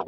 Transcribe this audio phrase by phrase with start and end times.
[0.00, 0.06] Hey,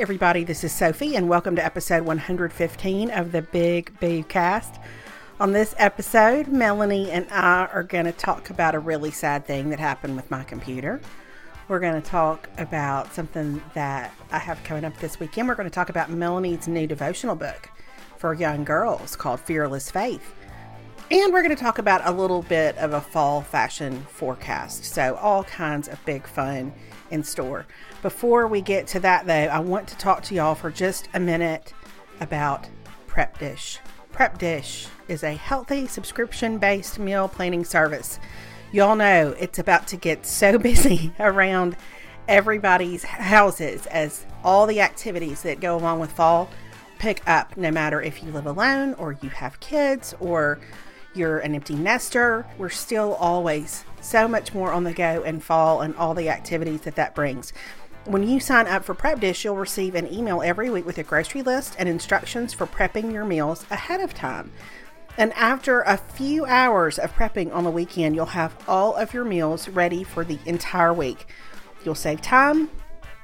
[0.00, 4.80] everybody, this is Sophie, and welcome to episode 115 of the Big Boo Cast.
[5.38, 9.68] On this episode, Melanie and I are going to talk about a really sad thing
[9.68, 11.02] that happened with my computer.
[11.66, 15.48] We're going to talk about something that I have coming up this weekend.
[15.48, 17.70] We're going to talk about Melanie's new devotional book
[18.18, 20.34] for young girls called Fearless Faith.
[21.10, 24.84] And we're going to talk about a little bit of a fall fashion forecast.
[24.84, 26.74] So, all kinds of big fun
[27.10, 27.64] in store.
[28.02, 31.20] Before we get to that, though, I want to talk to y'all for just a
[31.20, 31.72] minute
[32.20, 32.68] about
[33.06, 33.78] Prep Dish.
[34.12, 38.18] Prep Dish is a healthy subscription based meal planning service.
[38.74, 41.76] Y'all know it's about to get so busy around
[42.26, 46.50] everybody's houses as all the activities that go along with fall
[46.98, 50.58] pick up, no matter if you live alone or you have kids or
[51.14, 52.44] you're an empty nester.
[52.58, 56.80] We're still always so much more on the go in fall and all the activities
[56.80, 57.52] that that brings.
[58.06, 61.04] When you sign up for Prep Dish, you'll receive an email every week with a
[61.04, 64.50] grocery list and instructions for prepping your meals ahead of time.
[65.16, 69.24] And after a few hours of prepping on the weekend, you'll have all of your
[69.24, 71.26] meals ready for the entire week.
[71.84, 72.70] You'll save time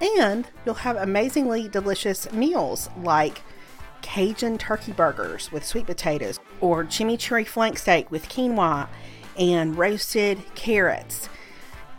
[0.00, 3.42] and you'll have amazingly delicious meals like
[4.02, 8.88] Cajun turkey burgers with sweet potatoes or chimichurri flank steak with quinoa
[9.38, 11.28] and roasted carrots.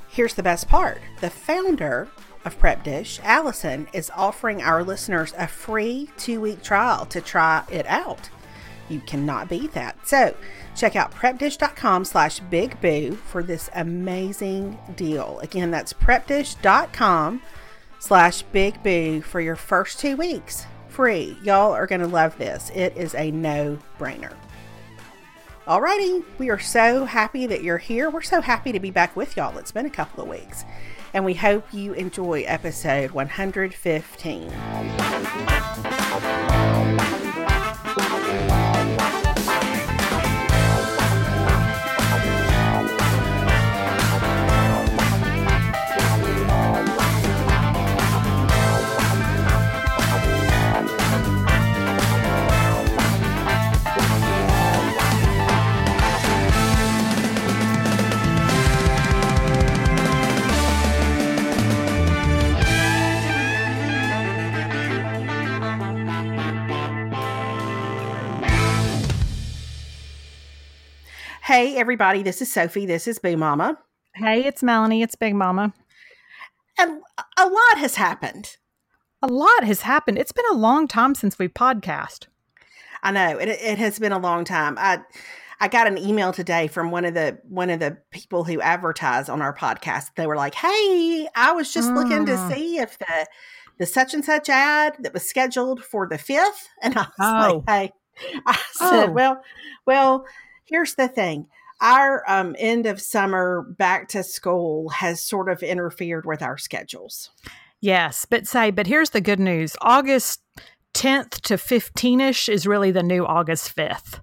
[0.07, 2.09] Here's the best part the founder
[2.43, 7.63] of Prep Dish, Allison, is offering our listeners a free two week trial to try
[7.69, 8.29] it out.
[8.91, 10.07] You cannot beat that.
[10.07, 10.35] So
[10.75, 15.39] check out prepdish.com slash big boo for this amazing deal.
[15.39, 17.41] Again, that's prepdish.com
[17.99, 21.37] slash big boo for your first two weeks free.
[21.41, 22.69] Y'all are going to love this.
[22.75, 24.33] It is a no brainer.
[25.65, 28.09] Alrighty, we are so happy that you're here.
[28.09, 29.57] We're so happy to be back with y'all.
[29.57, 30.65] It's been a couple of weeks
[31.13, 34.51] and we hope you enjoy episode 115.
[71.51, 72.85] Hey, everybody, this is Sophie.
[72.85, 73.77] This is Boo Mama.
[74.15, 75.01] Hey, it's Melanie.
[75.01, 75.73] It's Big Mama.
[76.77, 77.01] And
[77.37, 78.55] a lot has happened.
[79.21, 80.17] A lot has happened.
[80.17, 82.27] It's been a long time since we podcast.
[83.03, 84.77] I know it, it has been a long time.
[84.79, 85.01] I
[85.59, 89.27] I got an email today from one of the one of the people who advertise
[89.27, 90.11] on our podcast.
[90.15, 91.95] They were like, "Hey, I was just mm.
[91.95, 92.53] looking to mm.
[92.53, 93.27] see if the
[93.77, 97.63] the such and such ad that was scheduled for the fifth, and I was oh.
[97.67, 99.11] like, "Hey," I said, oh.
[99.11, 99.43] "Well,
[99.85, 100.25] well."
[100.71, 101.47] Here's the thing
[101.81, 107.31] our um, end of summer back to school has sort of interfered with our schedules.
[107.79, 110.41] Yes, but say, but here's the good news August
[110.93, 114.19] 10th to 15ish is really the new August 5th.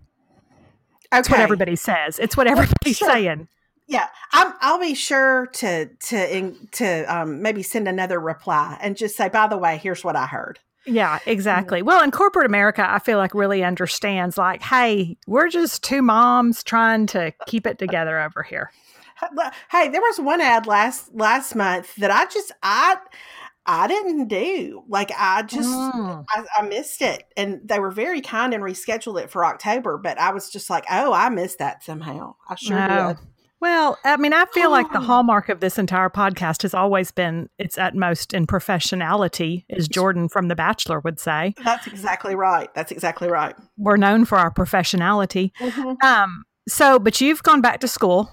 [1.10, 1.38] That's okay.
[1.38, 2.18] what everybody says.
[2.18, 3.10] It's what everybody's sure.
[3.10, 3.48] saying.
[3.86, 9.16] Yeah, i will be sure to to to um, maybe send another reply and just
[9.16, 10.58] say, by the way, here's what I heard.
[10.88, 11.82] Yeah, exactly.
[11.82, 16.62] Well, in corporate America, I feel like really understands like, hey, we're just two moms
[16.62, 18.70] trying to keep it together over here.
[19.70, 22.96] Hey, there was one ad last last month that I just I
[23.66, 24.84] I didn't do.
[24.88, 26.24] Like I just mm.
[26.34, 29.98] I, I, missed it, and they were very kind and rescheduled it for October.
[29.98, 32.36] But I was just like, oh, I missed that somehow.
[32.48, 33.14] I sure no.
[33.14, 33.26] did.
[33.60, 37.48] Well, I mean, I feel like the hallmark of this entire podcast has always been
[37.58, 41.54] its utmost in professionality, as Jordan from The Bachelor would say.
[41.64, 42.72] That's exactly right.
[42.74, 43.56] That's exactly right.
[43.76, 45.50] We're known for our professionality.
[45.58, 46.06] Mm-hmm.
[46.06, 48.30] Um, so, but you've gone back to school.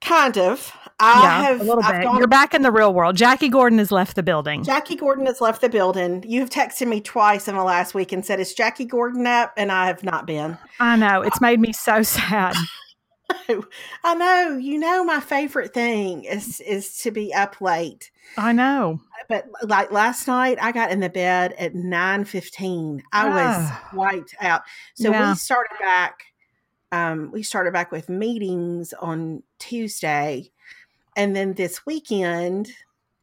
[0.00, 0.72] Kind of.
[0.98, 2.02] I yeah, have, a little bit.
[2.02, 3.16] Gone, You're back in the real world.
[3.16, 4.64] Jackie Gordon has left the building.
[4.64, 6.24] Jackie Gordon has left the building.
[6.26, 9.70] You've texted me twice in the last week and said, "Is Jackie Gordon up?" And
[9.70, 10.56] I have not been.
[10.80, 12.54] I know it's made me so sad.
[14.04, 14.56] I know.
[14.56, 18.10] You know, my favorite thing is is to be up late.
[18.36, 19.00] I know.
[19.28, 23.02] But like last night, I got in the bed at nine fifteen.
[23.12, 24.62] I was wiped out.
[24.94, 25.30] So yeah.
[25.30, 26.24] we started back.
[26.92, 30.50] Um, we started back with meetings on Tuesday,
[31.16, 32.70] and then this weekend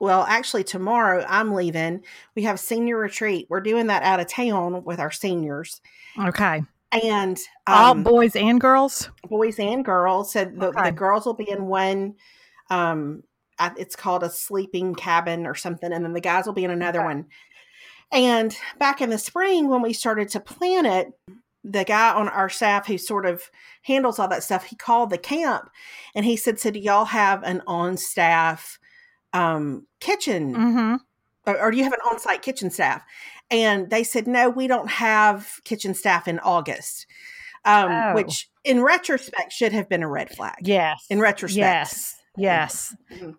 [0.04, 2.04] well, actually, tomorrow I'm leaving.
[2.36, 3.48] We have senior retreat.
[3.50, 5.80] We're doing that out of town with our seniors.
[6.20, 6.62] Okay.
[7.02, 9.10] And um, all boys and girls?
[9.28, 10.34] Boys and girls.
[10.34, 10.86] So the, okay.
[10.86, 12.16] the girls will be in one,
[12.70, 13.24] um,
[13.78, 15.92] it's called a sleeping cabin or something.
[15.92, 17.08] And then the guys will be in another okay.
[17.08, 17.26] one.
[18.12, 21.14] And back in the spring, when we started to plan it,
[21.64, 23.50] the guy on our staff who sort of
[23.84, 25.70] handles all that stuff, he called the camp
[26.14, 28.78] and he said, So, do y'all have an on staff
[29.32, 30.96] um, kitchen mm-hmm.
[31.50, 33.02] or, or do you have an on site kitchen staff?
[33.54, 37.06] And they said, no, we don't have kitchen staff in August,
[37.66, 38.16] um, oh.
[38.16, 40.56] which in retrospect should have been a red flag.
[40.62, 41.06] Yes.
[41.10, 41.58] In retrospect.
[41.58, 42.16] Yes.
[42.36, 42.96] Yes.
[43.14, 43.32] Mm-hmm.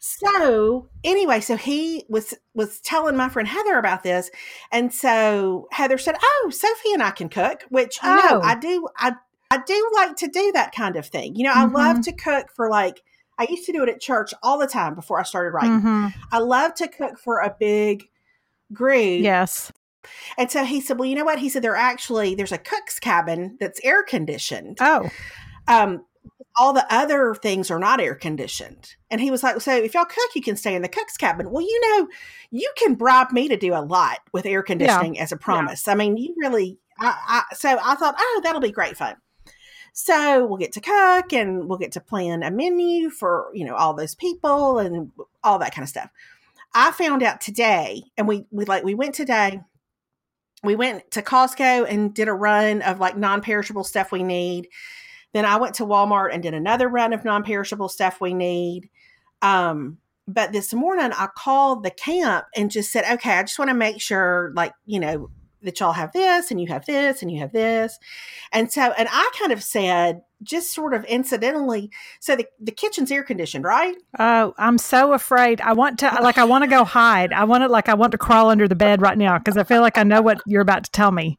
[0.00, 4.28] So anyway, so he was was telling my friend Heather about this,
[4.72, 8.16] and so Heather said, "Oh, Sophie and I can cook," which you oh.
[8.16, 8.88] know I do.
[8.96, 9.12] I
[9.52, 11.36] I do like to do that kind of thing.
[11.36, 11.76] You know, mm-hmm.
[11.76, 12.10] I love mm-hmm.
[12.10, 13.02] to cook for like
[13.38, 15.80] I used to do it at church all the time before I started writing.
[15.80, 16.08] Mm-hmm.
[16.32, 18.08] I love to cook for a big
[18.72, 19.22] group.
[19.22, 19.72] Yes.
[20.38, 21.38] And so he said, Well, you know what?
[21.38, 24.78] He said, There actually there's a cook's cabin that's air conditioned.
[24.80, 25.08] Oh.
[25.68, 26.04] Um,
[26.58, 28.94] all the other things are not air conditioned.
[29.10, 31.50] And he was like, So if y'all cook, you can stay in the cook's cabin.
[31.50, 32.08] Well, you know,
[32.50, 35.22] you can bribe me to do a lot with air conditioning yeah.
[35.22, 35.86] as a promise.
[35.86, 35.92] Yeah.
[35.92, 39.16] I mean, you really I, I, so I thought, oh, that'll be great fun.
[39.92, 43.74] So we'll get to cook and we'll get to plan a menu for, you know,
[43.74, 45.10] all those people and
[45.42, 46.10] all that kind of stuff.
[46.74, 49.60] I found out today, and we, we like, we went today,
[50.62, 54.68] we went to Costco and did a run of like non perishable stuff we need.
[55.32, 58.90] Then I went to Walmart and did another run of non perishable stuff we need.
[59.42, 63.70] Um, but this morning I called the camp and just said, okay, I just want
[63.70, 65.30] to make sure, like, you know,
[65.62, 67.98] that y'all have this and you have this and you have this.
[68.52, 73.10] And so, and I kind of said, just sort of incidentally, so the, the kitchen's
[73.10, 73.96] air conditioned, right?
[74.18, 75.60] Oh, I'm so afraid.
[75.60, 77.32] I want to, like, I want to go hide.
[77.32, 79.64] I want to, like, I want to crawl under the bed right now because I
[79.64, 81.38] feel like I know what you're about to tell me.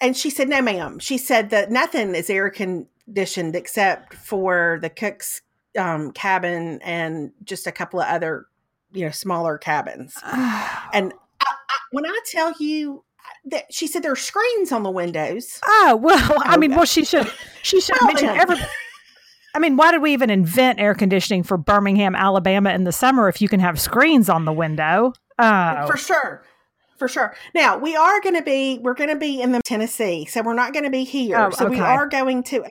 [0.00, 0.98] And she said, no, ma'am.
[0.98, 5.40] She said that nothing is air conditioned except for the cook's
[5.78, 8.46] um, cabin and just a couple of other,
[8.92, 10.18] you know, smaller cabins.
[10.92, 11.14] and
[11.94, 15.60] when I tell you uh, that she said there are screens on the windows.
[15.64, 17.30] Oh well, I oh, mean, well, she should
[17.62, 18.56] she should well, mention every.
[19.54, 23.28] I mean, why did we even invent air conditioning for Birmingham, Alabama in the summer
[23.28, 25.12] if you can have screens on the window?
[25.38, 25.86] Oh.
[25.86, 26.44] For sure.
[26.98, 27.36] For sure.
[27.54, 30.54] Now we are going to be we're going to be in the Tennessee, so we're
[30.54, 31.38] not going to be here.
[31.38, 31.76] Oh, so okay.
[31.76, 32.70] we are going to a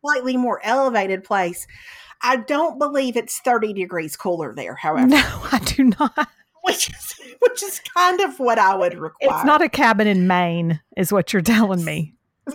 [0.00, 1.66] slightly more elevated place.
[2.22, 5.06] I don't believe it's 30 degrees cooler there, however.
[5.06, 6.28] No, I do not
[6.64, 9.30] which is which is kind of what I would require.
[9.30, 12.14] It's not a cabin in Maine, is what you're telling me.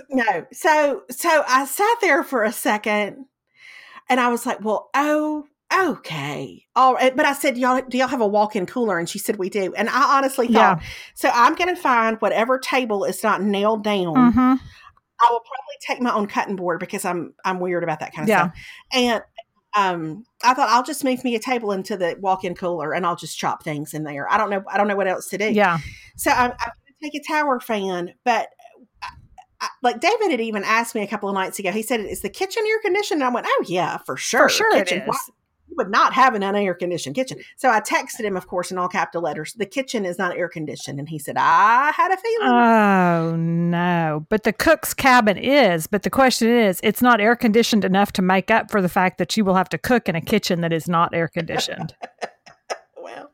[0.09, 0.45] No.
[0.51, 3.25] So so I sat there for a second
[4.09, 6.65] and I was like, well, oh, okay.
[6.75, 7.15] All right.
[7.15, 8.97] But I said, y'all, do y'all have a walk-in cooler?
[8.97, 9.73] And she said, we do.
[9.75, 10.87] And I honestly thought, yeah.
[11.13, 14.15] so I'm going to find whatever table is not nailed down.
[14.15, 14.55] Mm-hmm.
[15.21, 18.23] I will probably take my own cutting board because I'm I'm weird about that kind
[18.23, 18.49] of yeah.
[18.49, 18.59] stuff.
[18.93, 19.23] And
[19.75, 23.15] um, I thought I'll just move me a table into the walk-in cooler and I'll
[23.15, 24.31] just chop things in there.
[24.31, 24.63] I don't know.
[24.67, 25.51] I don't know what else to do.
[25.51, 25.79] Yeah.
[26.15, 28.49] So I'm, I'm going to take a tower fan, but
[29.03, 29.09] I,
[29.61, 31.71] I, like David had even asked me a couple of nights ago.
[31.71, 34.49] He said, "Is the kitchen air conditioned?" And I went, "Oh yeah, for sure.
[34.49, 35.03] For sure, kitchen.
[35.03, 35.31] it is."
[35.77, 37.39] Would not have an unair conditioned kitchen.
[37.55, 40.49] So I texted him, of course, in all capital letters, the kitchen is not air
[40.49, 40.99] conditioned.
[40.99, 42.47] And he said, I had a feeling.
[42.47, 44.25] Oh, no.
[44.29, 45.87] But the cook's cabin is.
[45.87, 49.17] But the question is, it's not air conditioned enough to make up for the fact
[49.17, 51.95] that you will have to cook in a kitchen that is not air conditioned.
[53.01, 53.31] well,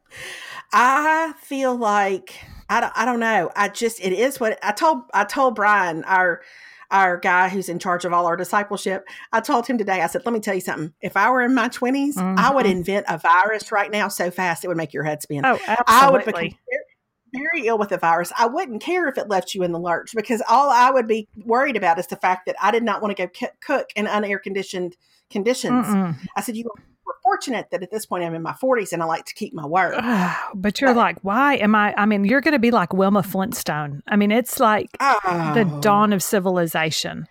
[0.73, 2.33] I feel like.
[2.67, 3.51] I don't, I don't know.
[3.55, 6.41] I just it is what I told I told Brian our
[6.91, 10.23] our guy who's in charge of all our discipleship, I told him today, I said,
[10.25, 10.93] let me tell you something.
[11.01, 12.39] If I were in my 20s, mm-hmm.
[12.39, 12.77] I would mm-hmm.
[12.77, 15.45] invent a virus right now so fast it would make your head spin.
[15.45, 15.85] Oh, absolutely.
[15.87, 16.49] I would become
[17.33, 18.31] very, ill with the virus.
[18.37, 21.27] I wouldn't care if it left you in the lurch because all I would be
[21.43, 24.41] worried about is the fact that I did not want to go cook in unair
[24.41, 24.95] conditioned
[25.29, 25.85] conditions.
[25.85, 26.15] Mm-mm.
[26.35, 26.69] I said, you
[27.05, 29.53] we're fortunate that at this point I'm in my 40s and I like to keep
[29.53, 29.95] my word.
[30.55, 31.93] but you're but, like, why am I?
[31.95, 34.01] I mean, you're going to be like Wilma Flintstone.
[34.07, 35.51] I mean, it's like oh.
[35.53, 37.27] the dawn of civilization.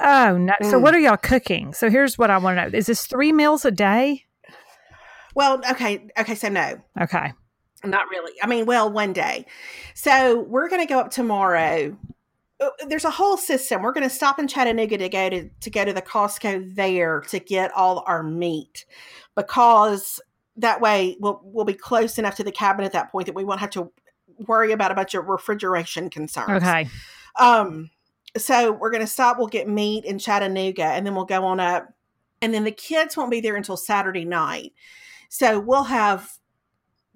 [0.00, 0.54] Oh, no.
[0.62, 0.70] Mm.
[0.70, 1.72] So, what are y'all cooking?
[1.74, 4.24] So, here's what I want to know Is this three meals a day?
[5.34, 6.06] Well, okay.
[6.18, 6.34] Okay.
[6.34, 6.80] So, no.
[7.00, 7.32] Okay.
[7.84, 8.32] Not really.
[8.42, 9.46] I mean, well, one day.
[9.94, 11.96] So, we're going to go up tomorrow
[12.88, 13.82] there's a whole system.
[13.82, 17.20] We're going to stop in Chattanooga to go to to go to the Costco there
[17.28, 18.84] to get all our meat
[19.34, 20.20] because
[20.56, 23.44] that way we'll we'll be close enough to the cabin at that point that we
[23.44, 23.90] won't have to
[24.46, 26.62] worry about a bunch of refrigeration concerns.
[26.62, 26.88] Okay.
[27.38, 27.90] Um.
[28.36, 29.38] So we're going to stop.
[29.38, 31.92] We'll get meat in Chattanooga, and then we'll go on up.
[32.42, 34.72] And then the kids won't be there until Saturday night.
[35.28, 36.30] So we'll have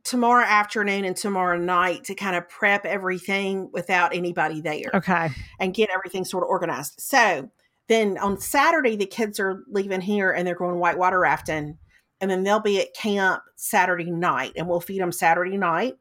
[0.05, 4.91] tomorrow afternoon and tomorrow night to kind of prep everything without anybody there.
[4.95, 5.31] Okay.
[5.59, 7.01] And get everything sort of organized.
[7.01, 7.51] So
[7.89, 11.79] then on Saturday, the kids are leaving here and they're going whitewater rafting.
[12.21, 15.97] And then they'll be at camp Saturday night and we'll feed them Saturday night.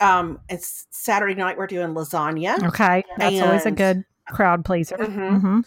[0.00, 2.62] Um, it's Saturday night, we're doing lasagna.
[2.68, 3.04] Okay.
[3.18, 4.96] That's and, always a good crowd pleaser.
[4.96, 5.20] Mm-hmm.
[5.20, 5.60] Mm-hmm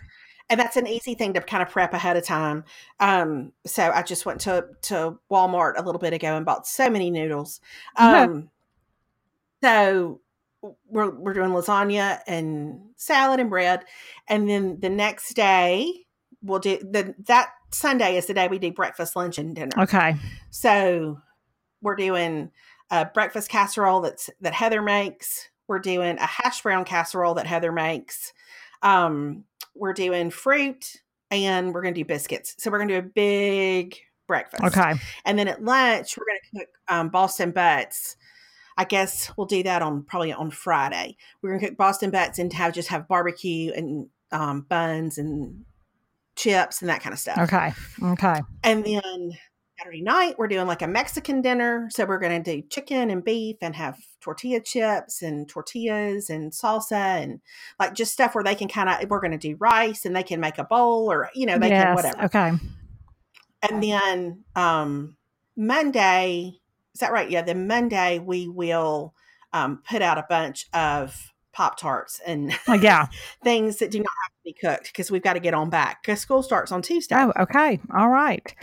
[0.49, 2.63] and that's an easy thing to kind of prep ahead of time.
[2.99, 6.89] Um, so I just went to to Walmart a little bit ago and bought so
[6.89, 7.61] many noodles.
[7.97, 8.49] Um,
[9.63, 10.21] so
[10.87, 13.83] we're we're doing lasagna and salad and bread,
[14.27, 16.05] and then the next day
[16.43, 19.71] we'll do the that Sunday is the day we do breakfast, lunch, and dinner.
[19.77, 20.15] Okay.
[20.51, 21.19] So
[21.81, 22.51] we're doing
[22.89, 25.49] a breakfast casserole that's that Heather makes.
[25.67, 28.31] We're doing a hash brown casserole that Heather makes.
[28.81, 29.43] Um,
[29.77, 30.97] we're doing fruit
[31.31, 32.55] and we're going to do biscuits.
[32.57, 34.63] So we're going to do a big breakfast.
[34.63, 34.93] Okay.
[35.25, 38.15] And then at lunch, we're going to cook um, Boston butts.
[38.77, 41.17] I guess we'll do that on probably on Friday.
[41.41, 45.65] We're going to cook Boston butts and have just have barbecue and um, buns and
[46.35, 47.39] chips and that kind of stuff.
[47.39, 47.73] Okay.
[48.03, 48.41] Okay.
[48.63, 49.31] And then
[49.79, 51.87] Saturday night, we're doing like a Mexican dinner.
[51.91, 56.51] So we're going to do chicken and beef and have tortilla chips and tortillas and
[56.51, 57.41] salsa and
[57.79, 60.23] like just stuff where they can kind of, we're going to do rice and they
[60.23, 62.23] can make a bowl or, you know, they yes, can whatever.
[62.25, 62.51] Okay.
[63.69, 65.15] And then um,
[65.55, 66.53] Monday,
[66.93, 67.29] is that right?
[67.29, 67.43] Yeah.
[67.43, 69.13] Then Monday, we will
[69.53, 73.07] um, put out a bunch of Pop Tarts and oh, yeah,
[73.43, 76.21] things that do not have be cooked because we've got to get on back because
[76.21, 77.15] school starts on Tuesday.
[77.17, 78.53] Oh, okay, all right.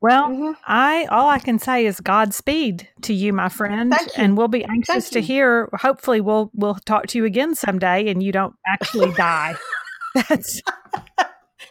[0.00, 0.52] Well, mm-hmm.
[0.66, 4.06] I all I can say is Godspeed to you, my friend, you.
[4.16, 5.26] and we'll be anxious Thank to you.
[5.26, 5.68] hear.
[5.74, 9.54] Hopefully, we'll we'll talk to you again someday, and you don't actually die.
[10.28, 10.62] That's.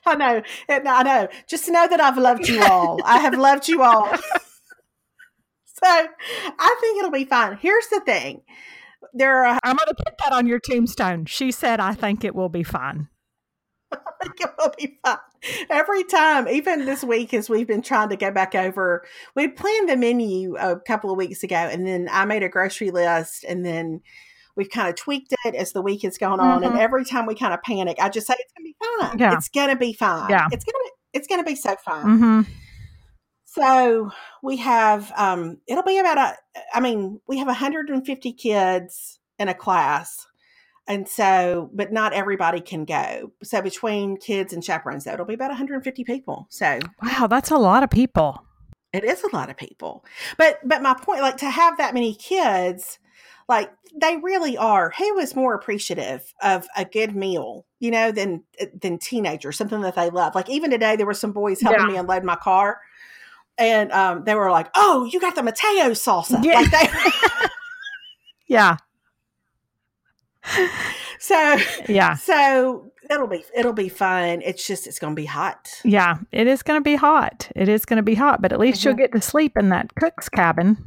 [0.06, 1.28] I know, I know.
[1.48, 3.00] Just know that I've loved you all.
[3.06, 4.06] I have loved you all.
[5.66, 7.58] so I think it'll be fine.
[7.58, 8.42] Here's the thing
[9.14, 9.60] there are.
[9.64, 11.26] I'm going to put that on your tombstone.
[11.26, 13.08] She said, "I think it will be fine."
[13.94, 15.18] I think it will be fine.
[15.70, 19.90] Every time, even this week, as we've been trying to go back over, we planned
[19.90, 23.66] the menu a couple of weeks ago, and then I made a grocery list, and
[23.66, 24.02] then
[24.56, 26.62] we've kind of tweaked it as the week has gone on.
[26.62, 26.72] Mm-hmm.
[26.72, 29.20] And every time we kind of panic, I just say it's gonna be fine.
[29.20, 29.34] Yeah.
[29.34, 30.30] It's gonna be fine.
[30.30, 30.48] Yeah.
[30.52, 30.78] It's gonna
[31.14, 32.06] it's gonna be so fine.
[32.06, 32.42] Mm-hmm.
[33.54, 34.10] So
[34.42, 36.36] we have, um, it'll be about a,
[36.74, 40.26] I mean, we have 150 kids in a class.
[40.88, 43.32] And so, but not everybody can go.
[43.42, 46.48] So between kids and chaperones, though, it'll be about 150 people.
[46.50, 48.44] So, wow, that's a lot of people.
[48.92, 50.04] It is a lot of people.
[50.38, 53.00] But, but my point, like to have that many kids,
[53.48, 54.94] like they really are.
[54.98, 58.44] Who is more appreciative of a good meal, you know, than
[58.80, 59.58] than teenagers?
[59.58, 60.36] Something that they love.
[60.36, 61.92] Like even today, there were some boys helping yeah.
[61.92, 62.80] me unload my car,
[63.58, 66.62] and um, they were like, "Oh, you got the Mateo salsa." Yeah.
[66.62, 67.48] Like they-
[68.48, 68.78] yeah.
[71.24, 71.58] So
[71.88, 72.16] yeah.
[72.16, 74.42] So it'll be it'll be fun.
[74.42, 75.70] It's just it's going to be hot.
[75.86, 77.50] Yeah, it is going to be hot.
[77.56, 78.90] It is going to be hot, but at least mm-hmm.
[78.90, 80.86] you'll get to sleep in that cook's cabin.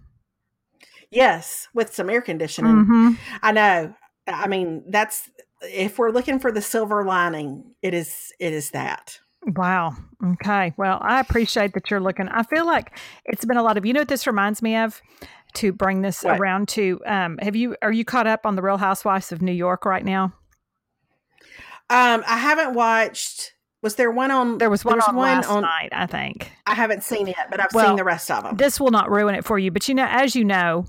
[1.11, 2.85] Yes, with some air conditioning.
[2.85, 3.11] Mm-hmm.
[3.43, 3.95] I know.
[4.27, 5.31] I mean, that's
[5.63, 9.21] if we're looking for the silver lining, it is it is that.
[9.47, 9.97] Wow.
[10.23, 10.75] Okay.
[10.77, 12.29] Well, I appreciate that you're looking.
[12.29, 15.01] I feel like it's been a lot of, you know what this reminds me of?
[15.57, 16.39] To bring this what?
[16.39, 19.53] around to, um, have you, are you caught up on the Real Housewives of New
[19.53, 20.35] York right now?
[21.89, 23.55] Um, I haven't watched.
[23.83, 24.59] Was there one on?
[24.59, 26.51] There was one, on, one last on, night, I think.
[26.67, 28.57] I haven't seen it, but I've well, seen the rest of them.
[28.57, 30.87] This will not ruin it for you, but you know, as you know,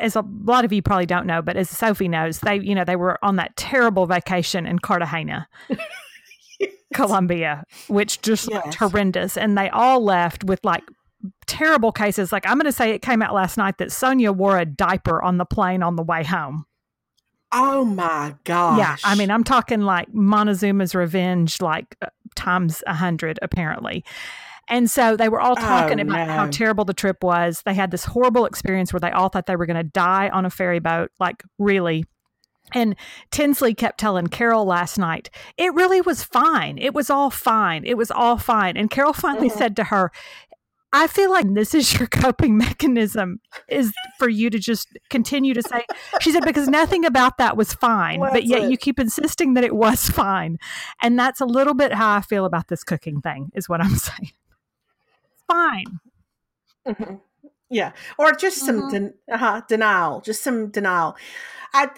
[0.00, 2.84] as a lot of you probably don't know, but as Sophie knows, they, you know,
[2.84, 5.48] they were on that terrible vacation in Cartagena.
[6.94, 8.64] Colombia, which just yes.
[8.64, 9.36] looked horrendous.
[9.36, 10.84] And they all left with like
[11.46, 12.32] terrible cases.
[12.32, 15.22] Like I'm going to say it came out last night that Sonja wore a diaper
[15.22, 16.64] on the plane on the way home.
[17.52, 18.78] Oh my gosh.
[18.78, 18.96] Yeah.
[19.04, 24.04] I mean, I'm talking like Montezuma's revenge, like uh, times a hundred, apparently.
[24.68, 26.32] And so they were all talking oh, about no.
[26.34, 27.62] how terrible the trip was.
[27.64, 30.44] They had this horrible experience where they all thought they were going to die on
[30.44, 32.04] a ferry boat, like really
[32.72, 32.96] and
[33.30, 36.78] Tinsley kept telling Carol last night, it really was fine.
[36.78, 37.84] It was all fine.
[37.84, 38.76] It was all fine.
[38.76, 39.58] And Carol finally mm-hmm.
[39.58, 40.12] said to her,
[40.92, 45.62] I feel like this is your coping mechanism is for you to just continue to
[45.62, 45.84] say,
[46.20, 48.70] she said, because nothing about that was fine, but yet it?
[48.70, 50.58] you keep insisting that it was fine.
[51.02, 53.96] And that's a little bit how I feel about this cooking thing, is what I'm
[53.96, 54.32] saying.
[55.32, 56.00] It's fine.
[56.86, 57.14] Mm-hmm.
[57.70, 57.92] Yeah.
[58.18, 58.90] Or just some mm-hmm.
[58.90, 61.16] den- uh-huh, denial, just some denial.
[61.74, 61.90] I,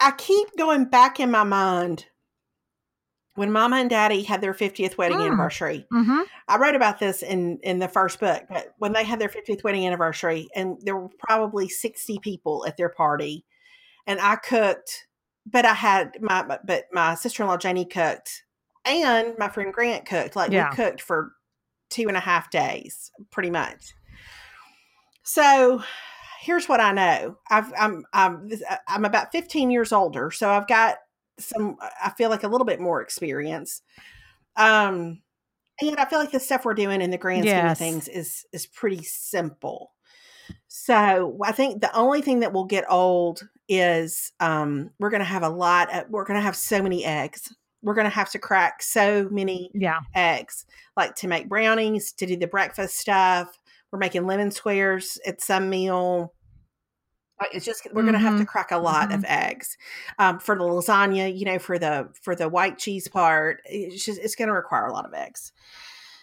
[0.00, 2.06] I keep going back in my mind
[3.36, 5.26] when Mama and Daddy had their 50th wedding Mm.
[5.26, 5.86] anniversary.
[5.92, 6.20] Mm-hmm.
[6.48, 9.64] I wrote about this in in the first book, but when they had their 50th
[9.64, 13.44] wedding anniversary, and there were probably 60 people at their party,
[14.06, 15.06] and I cooked,
[15.46, 18.44] but I had my but my sister in law Janie cooked,
[18.84, 20.36] and my friend Grant cooked.
[20.36, 20.70] Like Yeah.
[20.70, 21.32] we cooked for
[21.90, 23.94] two and a half days, pretty much.
[25.22, 25.82] So
[26.40, 27.38] here's what I know.
[27.50, 28.50] I've I'm I'm
[28.86, 30.96] I'm about 15 years older, so I've got
[31.38, 31.76] some.
[32.02, 33.82] I feel like a little bit more experience.
[34.56, 35.20] Um,
[35.80, 38.46] and I feel like the stuff we're doing in the grand scheme of things is
[38.52, 39.92] is pretty simple.
[40.68, 45.42] So I think the only thing that will get old is um, we're to have
[45.42, 45.92] a lot.
[45.92, 47.52] Of, we're to have so many eggs.
[47.82, 50.00] We're to have to crack so many Yeah.
[50.14, 53.58] eggs, like to make brownies, to do the breakfast stuff.
[53.90, 56.32] We're making lemon squares at some meal.
[57.52, 58.48] It's just we're going to have to Mhm.
[58.48, 59.76] crack a lot of eggs
[60.18, 61.36] um, for the lasagna.
[61.36, 64.86] You know, for the for the white cheese part, it's just it's going to require
[64.86, 65.52] a lot of eggs.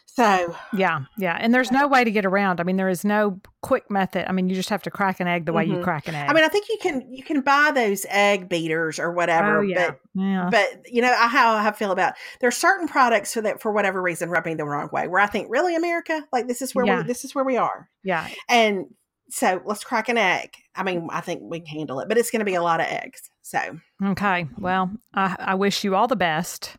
[0.06, 1.01] So Yeah.
[1.18, 1.38] Yeah.
[1.39, 2.60] And there's no way to get around.
[2.60, 4.27] I mean, there is no quick method.
[4.27, 5.84] I mean, you just have to crack an egg the way you Mhm.
[5.84, 6.30] crack an egg.
[6.30, 9.62] I mean, I think you can you can buy those egg beaters or whatever, oh,
[9.62, 9.91] yeah.
[9.91, 10.50] but yeah.
[10.51, 14.01] but you know I- how I feel about there's certain products for that for whatever
[14.01, 15.08] reason rub me the wrong way.
[15.08, 16.98] Where I think really America, like this is where Yeah.
[16.98, 18.27] we this is where we are, yeah.
[18.50, 18.88] and
[19.32, 20.52] so let's crack an egg.
[20.76, 22.80] I mean, I think we can handle it, but it's going to be a lot
[22.80, 23.30] of eggs.
[23.42, 24.48] So Okay.
[24.60, 26.76] Well, I, I wish you all the best.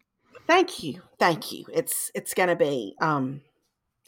[0.46, 1.64] thank you, thank you.
[1.72, 3.40] It's it's going to be um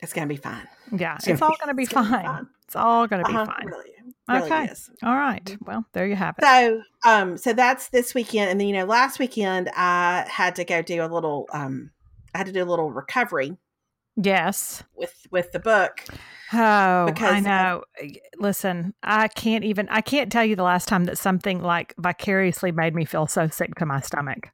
[0.02, 0.66] it's going to be fine.
[0.96, 1.16] Yeah.
[1.16, 2.24] It's It's all going to be it's gonna be fine.
[2.24, 2.46] fine.
[2.66, 3.66] It's all going to be Uh-huh, fine.
[3.66, 3.90] Really,
[4.28, 4.64] really Okay.
[4.72, 4.90] is.
[5.02, 5.56] All right.
[5.66, 6.44] Well, there you have it.
[6.44, 10.64] So, um, so that's this weekend, and then you know, last weekend I had to
[10.64, 11.90] go do a little, um,
[12.34, 13.56] I had to do a little recovery
[14.16, 14.82] yes.
[14.96, 16.04] with with the book.
[16.52, 17.82] Oh, Because I of- know.
[18.38, 22.70] Listen, I can't even, I can't tell you the last time that something like vicariously
[22.70, 24.50] made me feel so sick to my stomach.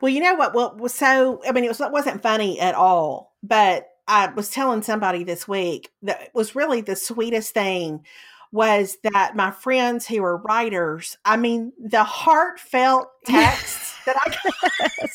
[0.00, 0.54] Well, you know what?
[0.54, 4.50] Well, was so I mean, it was it wasn't funny at all, but I was
[4.50, 8.04] telling somebody this week that was really the sweetest thing
[8.52, 14.72] was that my friends who are writers, I mean, the heartfelt texts that I got.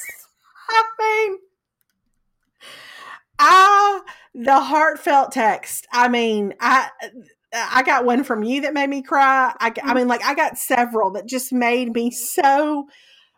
[0.70, 1.38] I mean,
[3.40, 4.02] I
[4.36, 5.88] the heartfelt text.
[5.92, 6.90] I mean, I
[7.54, 9.54] I got one from you that made me cry.
[9.60, 9.96] I, I mm-hmm.
[9.96, 12.88] mean, like I got several that just made me so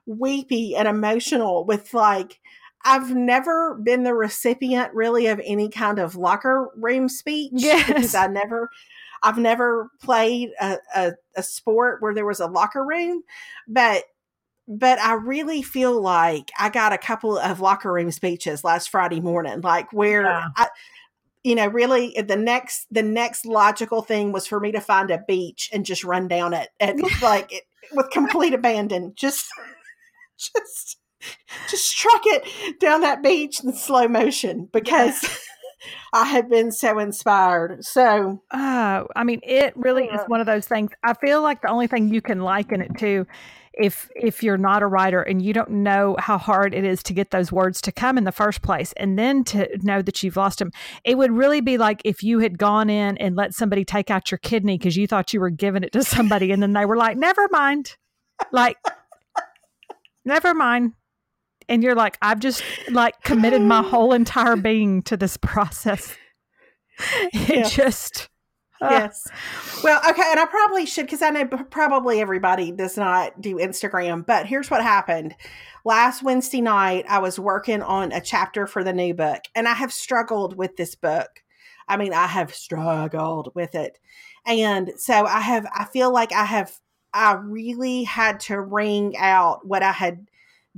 [0.05, 1.65] weepy and emotional.
[1.65, 2.39] With like,
[2.83, 7.87] I've never been the recipient really of any kind of locker room speech Yes.
[7.87, 8.69] because I never.
[9.23, 13.21] I've never played a, a, a sport where there was a locker room,
[13.67, 14.03] but
[14.67, 19.19] but I really feel like I got a couple of locker room speeches last Friday
[19.19, 20.47] morning, like where Yeah.
[20.55, 20.67] I,
[21.43, 25.09] you know, really eh, the next the next logical thing was for me to find
[25.11, 29.47] a beach and just run down it and like it, with complete abandon, just
[30.37, 30.97] just
[31.69, 35.23] just truck it down that beach in slow motion because
[36.13, 37.83] I had been so inspired.
[37.83, 40.91] So Oh, I mean, it really is one of those things.
[41.03, 43.25] I feel like the only thing you can liken it to,
[43.73, 47.13] if if you're not a writer and you don't know how hard it is to
[47.13, 50.35] get those words to come in the first place, and then to know that you've
[50.37, 50.71] lost them,
[51.05, 54.29] it would really be like if you had gone in and let somebody take out
[54.31, 56.97] your kidney because you thought you were giving it to somebody, and then they were
[56.97, 57.95] like, "Never mind,"
[58.51, 58.77] like,
[60.25, 60.93] "Never mind."
[61.69, 66.15] And you're like, I've just like committed my whole entire being to this process.
[67.33, 67.63] It Yeah.
[67.69, 68.29] just
[68.81, 68.89] Ah.
[68.89, 69.27] yes.
[69.83, 74.25] Well, okay, and I probably should because I know probably everybody does not do Instagram.
[74.25, 75.35] But here's what happened:
[75.85, 79.73] last Wednesday night, I was working on a chapter for the new book, and I
[79.73, 81.43] have struggled with this book.
[81.87, 83.99] I mean, I have struggled with it,
[84.45, 85.67] and so I have.
[85.75, 86.79] I feel like I have.
[87.13, 90.27] I really had to wring out what I had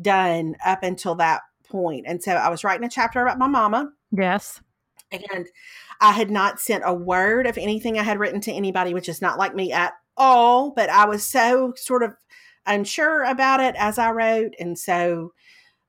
[0.02, 3.92] done up until that point, and so I was writing a chapter about my mama.
[4.12, 4.62] Yes.
[5.14, 5.48] And
[6.02, 9.22] I had not sent a word of anything I had written to anybody, which is
[9.22, 10.72] not like me at all.
[10.72, 12.14] But I was so sort of
[12.66, 14.54] unsure about it as I wrote.
[14.60, 15.34] And so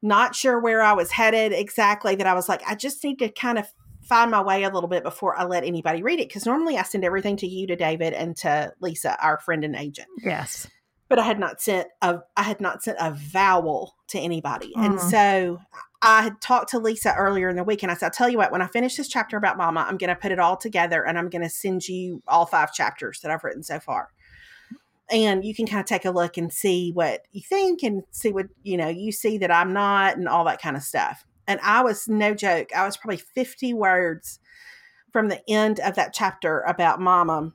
[0.03, 3.29] not sure where I was headed exactly that I was like, I just need to
[3.31, 3.67] kind of
[4.03, 6.29] find my way a little bit before I let anybody read it.
[6.29, 9.75] Because normally I send everything to you, to David, and to Lisa, our friend and
[9.75, 10.67] agent Yes.
[11.09, 14.75] but I had not sent a I had not sent a vowel to anybody.
[14.77, 15.11] And Mhm.
[15.11, 15.61] so
[16.05, 18.37] I had talked to Lisa earlier in the week and I said, I'll tell you
[18.37, 21.19] what, when I finish this chapter about mama, I'm gonna put it all together and
[21.19, 24.11] I'm gonna send you all five chapters that I've written so far.
[25.11, 28.33] And you can kind of take a look and see what you think and see
[28.33, 31.25] what you know, you see that I'm not and all that kind of stuff.
[31.47, 34.41] And I was no joke, I was probably 50 words
[35.11, 37.55] from the end of that chapter about mama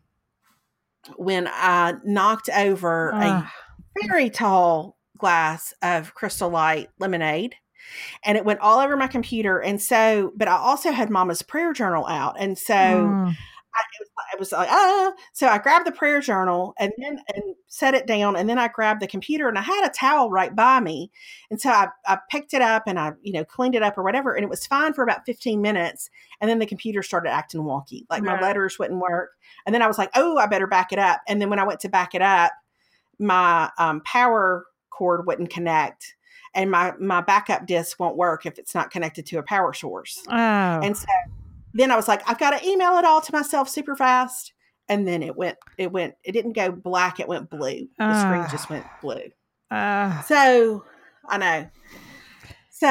[1.17, 3.51] when I knocked over a
[4.07, 7.55] very tall glass of crystal light lemonade
[8.23, 9.59] and it went all over my computer.
[9.59, 12.73] And so, but I also had Mama's prayer journal out, and so.
[12.73, 13.35] Mm.
[13.75, 17.19] I, it, was, it was like ah so i grabbed the prayer journal and then
[17.35, 20.31] and set it down and then i grabbed the computer and i had a towel
[20.31, 21.11] right by me
[21.51, 24.03] and so I, I picked it up and i you know cleaned it up or
[24.03, 26.09] whatever and it was fine for about 15 minutes
[26.41, 28.41] and then the computer started acting wonky like right.
[28.41, 29.33] my letters wouldn't work
[29.67, 31.63] and then i was like oh i better back it up and then when i
[31.63, 32.51] went to back it up
[33.19, 36.15] my um, power cord wouldn't connect
[36.53, 40.19] and my my backup disk won't work if it's not connected to a power source.
[40.27, 40.33] Oh.
[40.33, 41.05] And so
[41.73, 44.53] then I was like, I've got to email it all to myself super fast.
[44.87, 47.87] And then it went, it went, it didn't go black, it went blue.
[47.99, 49.29] The uh, screen just went blue.
[49.69, 50.83] Uh, so
[51.27, 51.69] I know.
[52.71, 52.87] So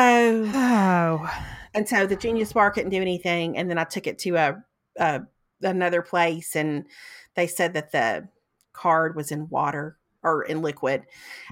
[0.55, 1.43] oh.
[1.75, 3.59] and so the Genius Bar couldn't do anything.
[3.59, 4.65] And then I took it to a,
[4.99, 5.23] a
[5.63, 6.85] another place and
[7.35, 8.29] they said that the
[8.73, 9.99] card was in water
[10.35, 11.05] or in liquid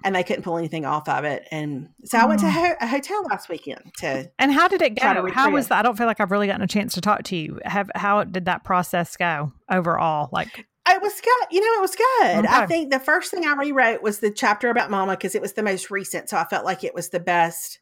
[0.04, 2.76] and they couldn't pull anything off of it and so i went to mm.
[2.80, 5.30] a hotel last weekend to and how did it go?
[5.30, 5.78] How was that?
[5.78, 7.58] I don't feel like i've really gotten a chance to talk to you.
[7.64, 10.28] Have how did that process go overall?
[10.32, 12.44] Like it was good you know it was good.
[12.44, 12.48] Okay.
[12.48, 15.54] i think the first thing i rewrote was the chapter about mama because it was
[15.54, 17.80] the most recent so i felt like it was the best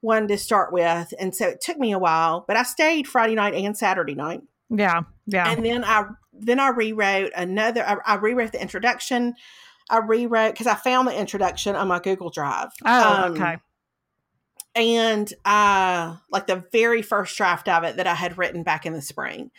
[0.00, 3.34] one to start with and so it took me a while but i stayed friday
[3.34, 4.42] night and saturday night.
[4.70, 5.50] Yeah yeah.
[5.50, 9.34] And then i then i rewrote another i, I rewrote the introduction
[9.90, 12.70] I rewrote because I found the introduction on my Google Drive.
[12.84, 13.56] Oh, um, okay.
[14.74, 18.94] And uh, like the very first draft of it that I had written back in
[18.94, 19.50] the spring,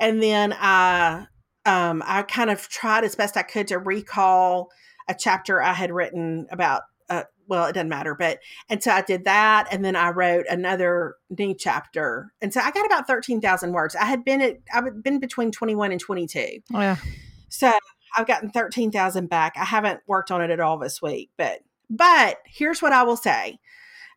[0.00, 1.26] and then I
[1.64, 4.70] um, I kind of tried as best I could to recall
[5.08, 6.82] a chapter I had written about.
[7.08, 10.46] Uh, well, it doesn't matter, but and so I did that, and then I wrote
[10.50, 13.94] another new chapter, and so I got about thirteen thousand words.
[13.94, 16.58] I had been at I've been between twenty one and twenty two.
[16.74, 16.96] Oh, yeah.
[17.48, 17.72] So
[18.16, 19.54] I've gotten 13,000 back.
[19.56, 23.16] I haven't worked on it at all this week, but but here's what I will
[23.16, 23.58] say.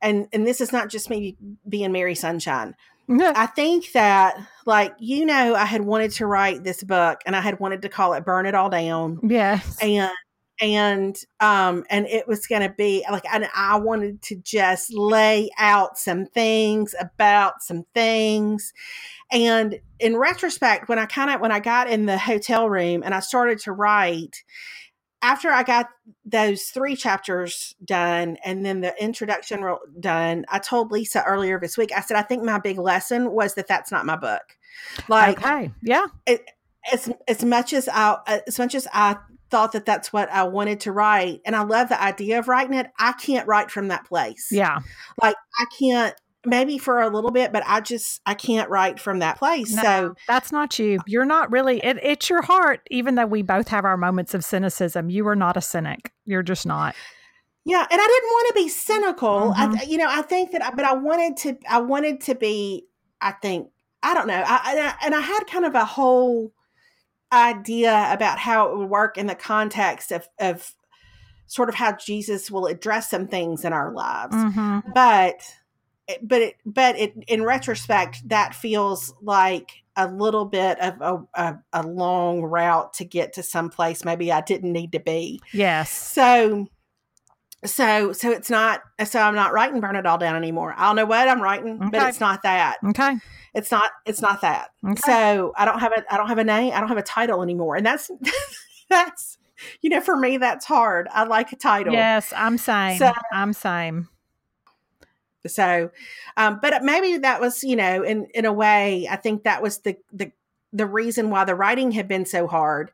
[0.02, 1.36] And and this is not just me
[1.68, 2.76] being Mary Sunshine.
[3.10, 7.42] I think that like you know I had wanted to write this book and I
[7.42, 9.20] had wanted to call it Burn It All Down.
[9.24, 9.78] Yes.
[9.82, 10.12] And
[10.62, 15.50] and um and it was going to be like and I wanted to just lay
[15.58, 18.74] out some things about some things
[19.32, 23.14] and in retrospect when I kind of when I got in the hotel room and
[23.14, 24.44] I started to write
[25.22, 25.88] after I got
[26.26, 29.66] those three chapters done and then the introduction
[30.00, 33.56] done I told Lisa earlier this week I said I think my big lesson was
[33.56, 34.58] that that's not my book
[35.08, 36.44] like okay yeah it,
[36.92, 39.18] as as much as I as much as I
[39.50, 41.42] thought that that's what I wanted to write.
[41.46, 42.88] And I love the idea of writing it.
[43.00, 44.50] I can't write from that place.
[44.52, 44.80] Yeah.
[45.22, 46.16] Like I can't
[46.46, 49.74] maybe for a little bit, but I just I can't write from that place.
[49.74, 51.00] No, so that's not you.
[51.06, 54.44] You're not really it, it's your heart, even though we both have our moments of
[54.44, 55.10] cynicism.
[55.10, 56.12] You are not a cynic.
[56.26, 56.96] You're just not.
[57.66, 59.54] Yeah, and I didn't want to be cynical.
[59.56, 59.76] Mm-hmm.
[59.80, 61.58] I, you know, I think that, I, but I wanted to.
[61.70, 62.86] I wanted to be.
[63.22, 63.70] I think
[64.02, 64.44] I don't know.
[64.46, 66.54] I, I and I had kind of a whole
[67.32, 70.74] idea about how it would work in the context of, of
[71.48, 74.36] sort of how Jesus will address some things in our lives.
[74.36, 74.92] Mm-hmm.
[74.94, 75.42] But
[76.22, 81.60] but it, but it, in retrospect, that feels like a little bit of a, a,
[81.74, 85.42] a long route to get to some place maybe I didn't need to be.
[85.52, 85.92] Yes.
[85.92, 86.68] So
[87.66, 90.96] so so it's not so i'm not writing burn it all down anymore i don't
[90.96, 91.90] know what i'm writing okay.
[91.92, 93.18] but it's not that okay
[93.54, 95.00] it's not it's not that okay.
[95.06, 97.42] so i don't have a i don't have a name i don't have a title
[97.42, 98.10] anymore and that's
[98.90, 99.38] that's
[99.82, 103.52] you know for me that's hard i like a title yes i'm same so, i'm
[103.52, 104.08] same
[105.48, 105.90] so
[106.38, 109.80] um but maybe that was you know in in a way i think that was
[109.80, 110.32] the the
[110.72, 112.92] the reason why the writing had been so hard.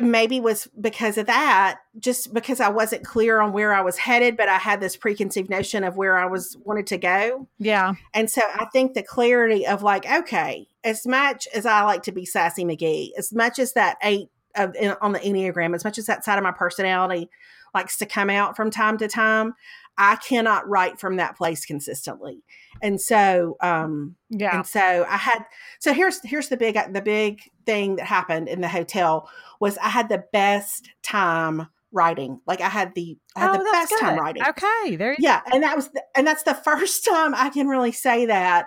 [0.00, 4.36] Maybe was because of that just because i wasn't clear on where i was headed
[4.36, 7.46] but i had this preconceived notion of where i was wanted to go.
[7.60, 7.94] Yeah.
[8.12, 12.12] And so i think the clarity of like okay as much as i like to
[12.12, 16.06] be sassy mcgee as much as that eight of on the enneagram as much as
[16.06, 17.30] that side of my personality
[17.72, 19.54] likes to come out from time to time
[19.98, 22.42] i cannot write from that place consistently.
[22.82, 24.56] And so um yeah.
[24.56, 25.44] and so i had
[25.78, 29.28] so here's here's the big the big thing that happened in the hotel
[29.60, 32.40] was i had the best time writing.
[32.46, 34.00] Like i had the i had oh, the best good.
[34.00, 34.42] time writing.
[34.48, 37.92] Okay there yeah and that was the, and that's the first time i can really
[37.92, 38.66] say that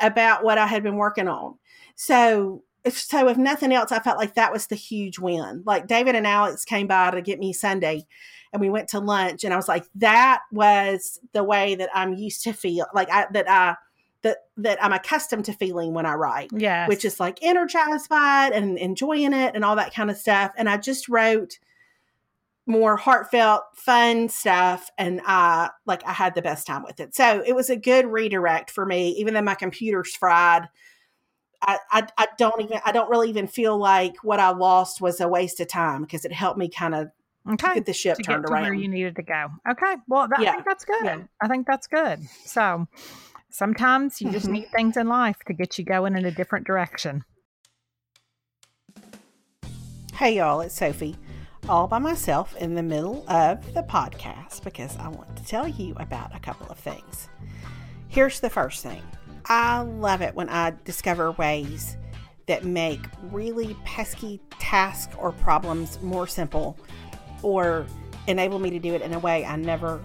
[0.00, 1.58] about what i had been working on.
[1.94, 5.62] So so if nothing else i felt like that was the huge win.
[5.66, 8.06] Like david and alex came by to get me sunday
[8.52, 12.14] and we went to lunch and I was like, that was the way that I'm
[12.14, 13.76] used to feel like I, that I,
[14.22, 16.50] that, that I'm accustomed to feeling when I write.
[16.52, 16.86] Yeah.
[16.86, 20.52] Which is like energized by it and enjoying it and all that kind of stuff.
[20.56, 21.58] And I just wrote
[22.66, 27.14] more heartfelt, fun stuff, and I like I had the best time with it.
[27.14, 30.68] So it was a good redirect for me, even though my computer's fried.
[31.60, 35.20] I, I, I don't even I don't really even feel like what I lost was
[35.20, 37.08] a waste of time because it helped me kind of
[37.50, 37.74] okay.
[37.74, 39.46] get the ship to turned to around where you needed to go.
[39.70, 40.50] Okay, well that, yeah.
[40.50, 41.04] I think that's good.
[41.04, 41.22] Yeah.
[41.40, 42.20] I think that's good.
[42.44, 42.86] So
[43.50, 44.54] sometimes you just mm-hmm.
[44.54, 47.24] need things in life to get you going in a different direction.
[50.14, 51.16] Hey y'all, it's Sophie
[51.68, 55.94] all by myself in the middle of the podcast because I want to tell you
[55.96, 57.28] about a couple of things.
[58.08, 59.02] Here's the first thing
[59.46, 61.96] I love it when I discover ways
[62.46, 63.00] that make
[63.30, 66.76] really pesky tasks or problems more simple
[67.42, 67.86] or
[68.26, 70.00] enable me to do it in a way I never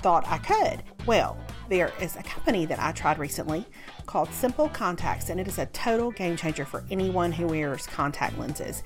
[0.00, 0.82] thought I could.
[1.06, 1.36] Well,
[1.68, 3.66] there is a company that I tried recently
[4.06, 8.38] called Simple Contacts, and it is a total game changer for anyone who wears contact
[8.38, 8.82] lenses.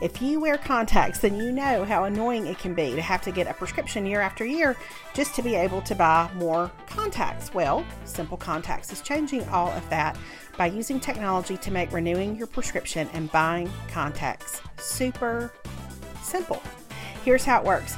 [0.00, 3.30] If you wear contacts, then you know how annoying it can be to have to
[3.30, 4.76] get a prescription year after year
[5.14, 7.54] just to be able to buy more contacts.
[7.54, 10.16] Well, Simple Contacts is changing all of that
[10.56, 15.52] by using technology to make renewing your prescription and buying contacts super
[16.22, 16.60] simple.
[17.24, 17.96] Here's how it works.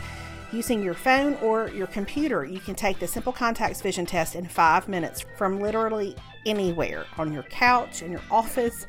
[0.52, 4.46] Using your phone or your computer, you can take the Simple Contacts vision test in
[4.46, 6.14] five minutes from literally
[6.46, 8.86] anywhere on your couch, in your office,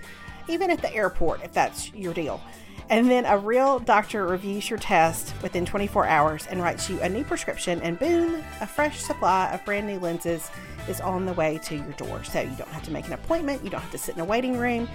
[0.48, 2.40] even at the airport if that's your deal.
[2.92, 7.10] And then a real doctor reviews your test within 24 hours and writes you a
[7.10, 10.52] new prescription, and boom, a fresh supply of brand new lenses
[10.88, 12.24] is on the way to your door.
[12.24, 14.26] So you don't have to make an appointment, you don't have to sit in a
[14.26, 14.88] waiting room.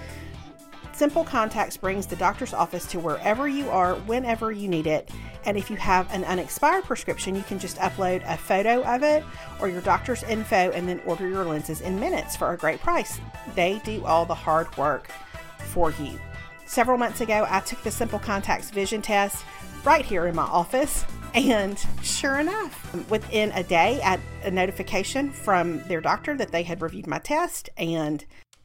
[0.93, 5.09] Simple Contacts brings the doctor's office to wherever you are, whenever you need it.
[5.43, 9.23] And if you have an unexpired prescription, you can just upload a photo of it
[9.59, 13.19] or your doctor's info and then order your lenses in minutes for a great price.
[13.55, 15.09] They do all the hard work
[15.57, 16.19] for you.
[16.67, 19.43] Several months ago, I took the Simple Contacts vision test
[19.83, 21.05] right here in my office.
[21.33, 26.81] And sure enough, within a day, I a notification from their doctor that they had
[26.81, 28.23] reviewed my test and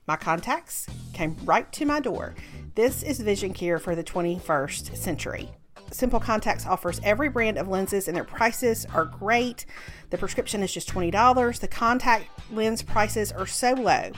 [0.08, 2.34] my contacts came right to my door.
[2.74, 5.50] This is vision care for the 21st century.
[5.90, 9.66] Simple Contacts offers every brand of lenses and their prices are great.
[10.08, 11.60] The prescription is just $20.
[11.60, 14.10] The contact lens prices are so low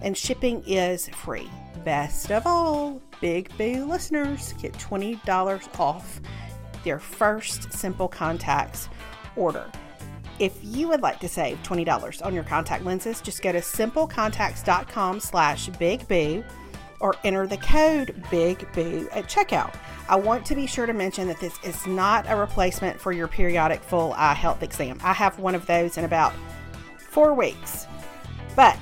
[0.00, 1.50] and shipping is free.
[1.84, 6.22] Best of all, Big Boo listeners get $20 off
[6.84, 8.88] their first Simple Contacts
[9.36, 9.70] order.
[10.38, 15.20] If you would like to save $20 on your contact lenses, just go to simplecontacts.com
[15.20, 16.44] slash bigboo
[17.00, 19.74] or enter the code BIGBOO at checkout.
[20.08, 23.28] I want to be sure to mention that this is not a replacement for your
[23.28, 24.98] periodic full eye health exam.
[25.02, 26.32] I have one of those in about
[26.98, 27.86] four weeks.
[28.56, 28.78] But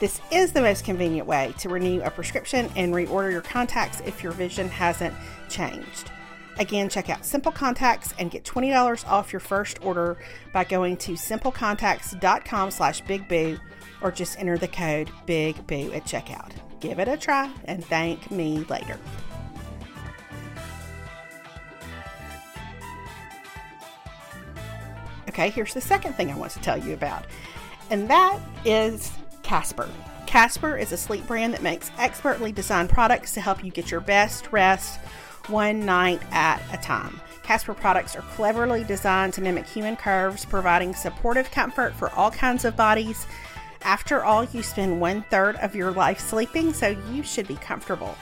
[0.00, 4.22] this is the most convenient way to renew a prescription and reorder your contacts if
[4.22, 5.14] your vision hasn't
[5.48, 6.10] changed.
[6.58, 10.16] Again, check out Simple Contacts and get $20 off your first order
[10.52, 13.60] by going to simplecontacts.com slash bigboo
[14.00, 16.52] or just enter the code BIGBOO at checkout.
[16.80, 18.98] Give it a try and thank me later.
[25.28, 27.26] Okay, here's the second thing I want to tell you about,
[27.90, 29.90] and that is Casper.
[30.26, 34.00] Casper is a sleep brand that makes expertly designed products to help you get your
[34.00, 34.98] best rest
[35.48, 37.20] one night at a time.
[37.42, 42.64] Casper products are cleverly designed to mimic human curves, providing supportive comfort for all kinds
[42.64, 43.26] of bodies.
[43.82, 48.16] After all, you spend one third of your life sleeping, so you should be comfortable.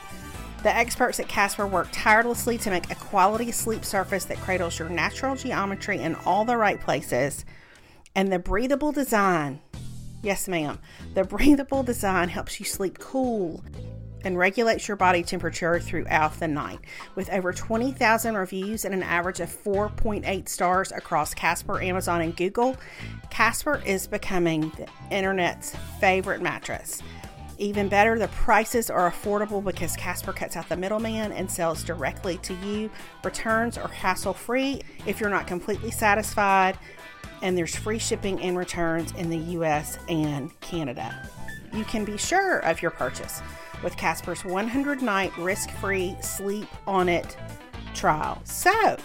[0.62, 4.88] The experts at Casper work tirelessly to make a quality sleep surface that cradles your
[4.88, 7.44] natural geometry in all the right places.
[8.14, 9.60] And the breathable design,
[10.22, 10.78] yes, ma'am,
[11.14, 13.62] the breathable design helps you sleep cool
[14.24, 16.80] and regulates your body temperature throughout the night.
[17.14, 22.76] With over 20,000 reviews and an average of 4.8 stars across Casper, Amazon, and Google,
[23.30, 27.02] Casper is becoming the internet's favorite mattress.
[27.58, 32.38] Even better, the prices are affordable because Casper cuts out the middleman and sells directly
[32.38, 32.90] to you.
[33.22, 36.76] Returns are hassle free if you're not completely satisfied,
[37.42, 41.28] and there's free shipping and returns in the US and Canada.
[41.72, 43.40] You can be sure of your purchase
[43.84, 47.36] with Casper's 100 night risk free sleep on it
[47.94, 48.40] trial.
[48.44, 48.96] So,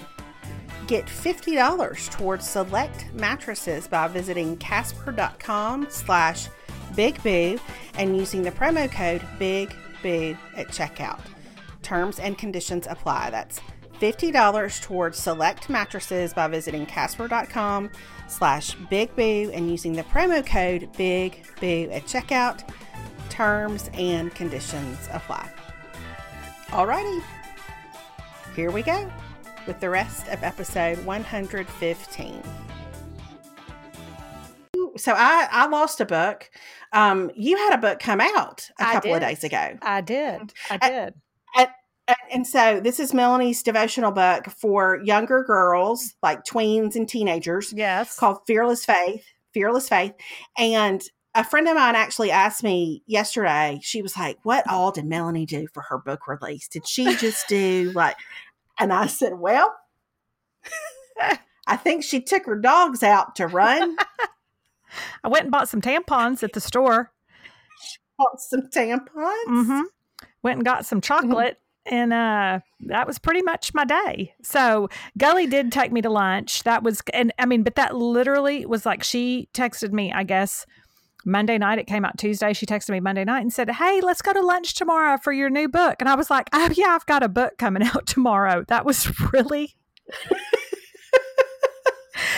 [0.88, 6.48] get $50 towards select mattresses by visiting casper.com slash
[6.94, 7.60] bigboo
[7.96, 11.20] and using the promo code bigboo at checkout.
[11.84, 13.30] Terms and conditions apply.
[13.30, 13.62] That's
[14.02, 17.92] $50 towards select mattresses by visiting casper.com
[18.28, 22.68] slash bigboo and using the promo code bigboo at checkout.
[23.30, 25.50] Terms and conditions apply.
[26.68, 27.24] Alrighty,
[28.56, 29.12] here we go.
[29.68, 32.44] with the rest of episode 115.
[34.98, 36.50] So I, I lost a book.
[36.92, 39.78] Um, you had a book come out a couple of days ago.
[39.82, 40.54] I did.
[40.70, 41.14] I did.
[42.32, 47.72] And so this is Melanie's devotional book for younger girls, like tweens and teenagers.
[47.72, 48.18] Yes.
[48.18, 49.24] Called Fearless Faith.
[49.54, 50.14] Fearless Faith.
[50.58, 51.04] And
[51.40, 55.46] a friend of mine actually asked me yesterday, she was like, What all did Melanie
[55.46, 56.68] do for her book release?
[56.68, 58.18] Did she just do like,
[58.78, 59.74] and I said, Well,
[61.68, 63.96] I think she took her dogs out to run.
[65.24, 67.12] I went and bought some tampons at the store.
[68.18, 69.46] bought some tampons.
[69.48, 69.82] Mm-hmm.
[70.44, 71.30] Went and got some mm-hmm.
[71.30, 71.58] chocolate.
[71.86, 74.34] And uh, that was pretty much my day.
[74.44, 76.64] So Gully did take me to lunch.
[76.64, 80.66] That was, and I mean, but that literally was like she texted me, I guess,
[81.26, 81.80] Monday night.
[81.80, 82.54] It came out Tuesday.
[82.54, 85.50] She texted me Monday night and said, Hey, let's go to lunch tomorrow for your
[85.50, 85.96] new book.
[86.00, 88.64] And I was like, Oh, yeah, I've got a book coming out tomorrow.
[88.68, 89.76] That was really.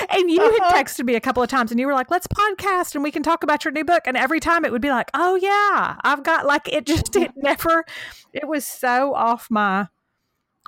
[0.10, 0.72] and you uh-huh.
[0.72, 3.12] had texted me a couple of times and you were like, let's podcast and we
[3.12, 4.04] can talk about your new book.
[4.06, 7.32] And every time it would be like, oh, yeah, I've got like it just, it
[7.36, 7.86] never,
[8.34, 9.88] it was so off my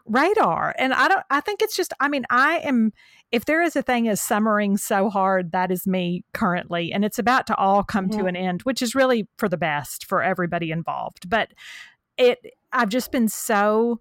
[0.05, 0.75] radar.
[0.77, 2.93] And I don't, I think it's just, I mean, I am,
[3.33, 6.93] if there is a thing as summering so hard, that is me currently.
[6.93, 10.05] And it's about to all come to an end, which is really for the best
[10.05, 11.27] for everybody involved.
[11.27, 11.51] But
[12.15, 13.99] it, I've just been so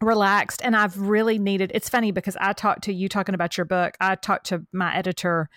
[0.00, 3.64] relaxed and I've really needed it's funny because I talked to you talking about your
[3.64, 3.96] book.
[4.00, 5.48] I talked to my editor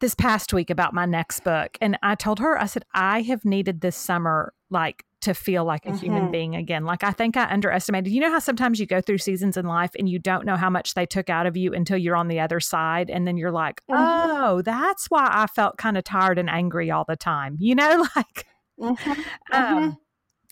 [0.00, 3.44] this past week about my next book and I told her I said I have
[3.44, 5.98] needed this summer like to feel like a mm-hmm.
[5.98, 6.84] human being again.
[6.84, 8.12] Like I think I underestimated.
[8.12, 10.70] You know how sometimes you go through seasons in life and you don't know how
[10.70, 13.50] much they took out of you until you're on the other side and then you're
[13.50, 14.00] like, mm-hmm.
[14.00, 18.06] "Oh, that's why I felt kind of tired and angry all the time." You know,
[18.16, 18.46] like
[18.80, 19.10] mm-hmm.
[19.10, 19.18] Um,
[19.52, 19.90] mm-hmm.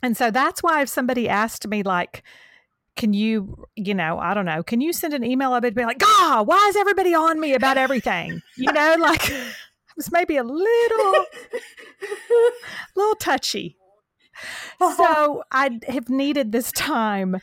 [0.02, 2.24] and so that's why if somebody asked me like
[2.96, 5.84] can you, you know, I don't know, can you send an email up and be
[5.84, 8.40] like, God, why is everybody on me about everything?
[8.56, 9.52] You know, like it
[9.96, 11.24] was maybe a little,
[12.94, 13.76] little touchy.
[14.96, 17.40] So I have needed this time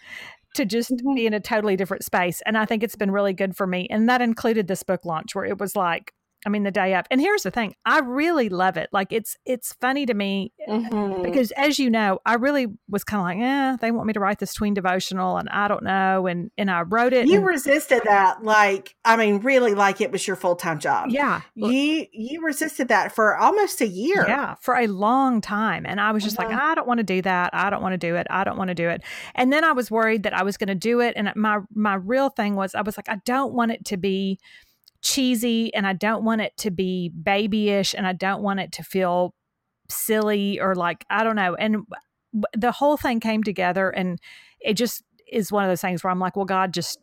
[0.55, 1.15] to just mm-hmm.
[1.15, 2.41] be in a totally different space.
[2.45, 3.87] And I think it's been really good for me.
[3.89, 6.13] And that included this book launch where it was like,
[6.45, 7.07] I mean, the day up.
[7.11, 8.89] And here's the thing: I really love it.
[8.91, 11.21] Like it's it's funny to me mm-hmm.
[11.21, 14.19] because, as you know, I really was kind of like, eh, they want me to
[14.19, 16.27] write this tween devotional, and I don't know.
[16.27, 17.27] And and I wrote it.
[17.27, 21.09] You and, resisted that, like I mean, really, like it was your full time job.
[21.09, 24.25] Yeah, you you resisted that for almost a year.
[24.27, 26.59] Yeah, for a long time, and I was just like, uh-huh.
[26.61, 27.51] I don't want to do that.
[27.53, 28.25] I don't want to do it.
[28.29, 29.03] I don't want to do it.
[29.35, 31.95] And then I was worried that I was going to do it, and my my
[31.95, 34.39] real thing was, I was like, I don't want it to be
[35.01, 38.83] cheesy and I don't want it to be babyish and I don't want it to
[38.83, 39.33] feel
[39.89, 41.55] silly or like I don't know.
[41.55, 41.85] And
[42.53, 44.19] the whole thing came together and
[44.59, 46.99] it just is one of those things where I'm like, well, God just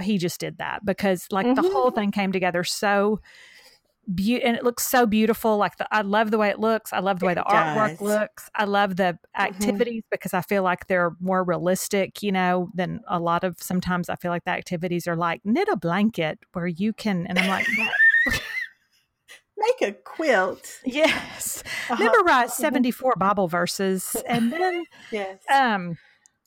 [0.00, 1.60] he just did that because like mm-hmm.
[1.60, 3.20] the whole thing came together so
[4.14, 5.56] be- and it looks so beautiful.
[5.56, 6.92] Like the, I love the way it looks.
[6.92, 8.50] I love the way the artwork looks.
[8.54, 9.02] I love the
[9.36, 9.42] mm-hmm.
[9.42, 10.08] activities mm-hmm.
[10.10, 14.16] because I feel like they're more realistic, you know, than a lot of sometimes I
[14.16, 17.66] feel like the activities are like knit a blanket where you can, and I'm like,
[19.56, 20.80] make a quilt.
[20.84, 21.62] Yes.
[21.90, 22.02] Uh-huh.
[22.02, 22.62] Memorize mm-hmm.
[22.62, 25.38] 74 Bible verses and then, yes.
[25.52, 25.96] Um,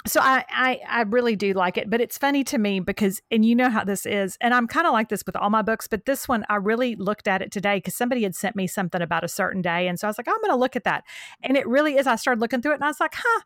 [0.08, 3.46] so I, I I really do like it, but it's funny to me because and
[3.46, 5.88] you know how this is, and I'm kind of like this with all my books,
[5.88, 9.02] but this one I really looked at it today because somebody had sent me something
[9.02, 10.86] about a certain day, and so I was like, oh, I'm going to look at
[10.86, 11.04] that,
[11.44, 12.08] and it really is.
[12.08, 13.42] I started looking through it, and I was like, huh,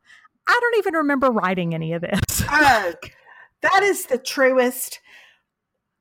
[0.47, 2.41] I don't even remember writing any of this.
[3.61, 5.01] that is the truest.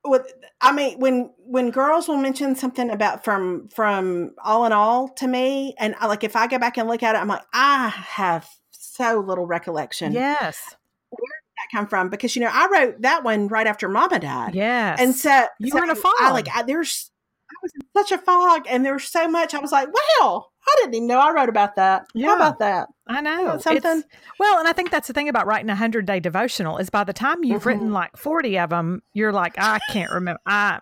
[0.04, 5.08] With I mean, when when girls will mention something about from from all in all
[5.14, 7.42] to me, and I, like if I go back and look at it, I'm like,
[7.54, 8.46] I have
[8.94, 10.12] so little recollection.
[10.12, 10.76] Yes.
[11.10, 12.10] Where did that come from?
[12.10, 14.54] Because you know, I wrote that one right after Mama died.
[14.54, 14.96] Yeah.
[14.98, 16.14] And so you so were in a fog.
[16.20, 17.10] I, like I, there's
[17.50, 19.54] I was in such a fog, and there was so much.
[19.54, 20.46] I was like, wow.
[20.66, 22.06] I didn't even know I wrote about that.
[22.14, 22.28] Yeah.
[22.28, 22.88] How about that?
[23.06, 23.98] I know something.
[23.98, 26.88] It's, well, and I think that's the thing about writing a hundred day devotional is
[26.88, 27.68] by the time you've mm-hmm.
[27.68, 30.40] written like forty of them, you're like, I can't remember.
[30.46, 30.80] I,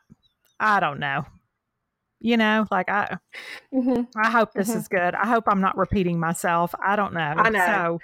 [0.60, 1.24] I don't know
[2.22, 3.18] you know like i
[3.74, 4.02] mm-hmm.
[4.16, 4.78] i hope this mm-hmm.
[4.78, 5.14] is good.
[5.14, 6.74] I hope i'm not repeating myself.
[6.84, 7.20] I don't know.
[7.20, 7.66] I know.
[7.66, 7.98] So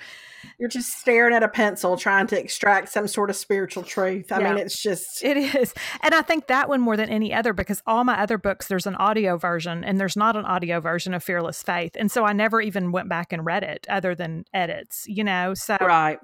[0.58, 4.32] you're just staring at a pencil trying to extract some sort of spiritual truth.
[4.32, 5.72] I yeah, mean it's just it is.
[6.02, 8.86] And i think that one more than any other because all my other books there's
[8.86, 11.92] an audio version and there's not an audio version of fearless faith.
[11.96, 15.54] And so i never even went back and read it other than edits you know?
[15.54, 16.18] So right.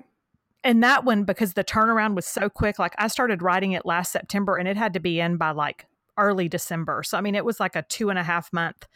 [0.62, 4.12] and that one because the turnaround was so quick like i started writing it last
[4.12, 5.86] september and it had to be in by like
[6.18, 7.02] early December.
[7.02, 8.86] So, I mean, it was like a two and a half month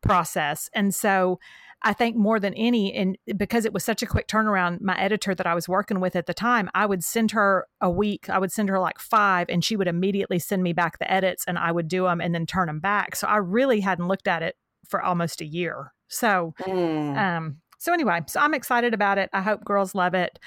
[0.00, 0.68] process.
[0.74, 1.38] And so
[1.86, 5.34] I think more than any, and because it was such a quick turnaround, my editor
[5.34, 8.30] that I was working with at the time, I would send her a week.
[8.30, 11.44] I would send her like five, and she would immediately send me back the edits,
[11.46, 13.16] and I would do them and then turn them back.
[13.16, 14.56] So I really hadn't looked at it
[14.88, 15.92] for almost a year.
[16.08, 17.16] So, mm.
[17.18, 19.28] um, so anyway, so I'm excited about it.
[19.34, 20.38] I hope girls love it.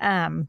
[0.00, 0.48] Um,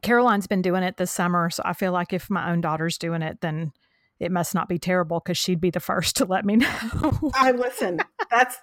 [0.00, 3.20] Caroline's been doing it this summer, so I feel like if my own daughter's doing
[3.20, 3.72] it, then
[4.20, 7.30] it must not be terrible because she'd be the first to let me know.
[7.34, 8.00] I listen.
[8.30, 8.56] That's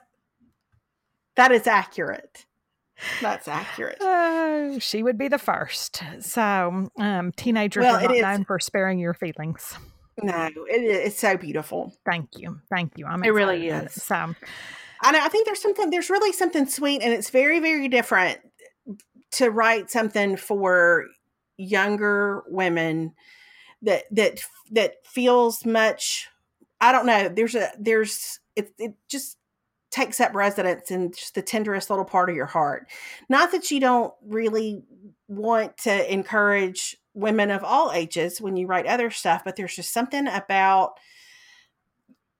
[1.35, 2.45] that is accurate.
[3.21, 3.97] That's accurate.
[3.99, 6.03] Oh, she would be the first.
[6.19, 9.75] So, um, teenagers well, are not known for sparing your feelings.
[10.21, 11.93] No, it is, it's so beautiful.
[12.05, 13.05] Thank you, thank you.
[13.05, 13.93] I'm it really is.
[13.93, 14.35] So,
[15.03, 15.19] I know.
[15.19, 15.89] I think there's something.
[15.89, 18.39] There's really something sweet, and it's very, very different
[19.31, 21.05] to write something for
[21.57, 23.13] younger women
[23.81, 26.27] that that that feels much.
[26.79, 27.29] I don't know.
[27.29, 28.73] There's a there's it.
[28.77, 29.37] It just
[29.91, 32.87] takes up residence in just the tenderest little part of your heart.
[33.27, 34.83] Not that you don't really
[35.27, 39.93] want to encourage women of all ages when you write other stuff, but there's just
[39.93, 40.93] something about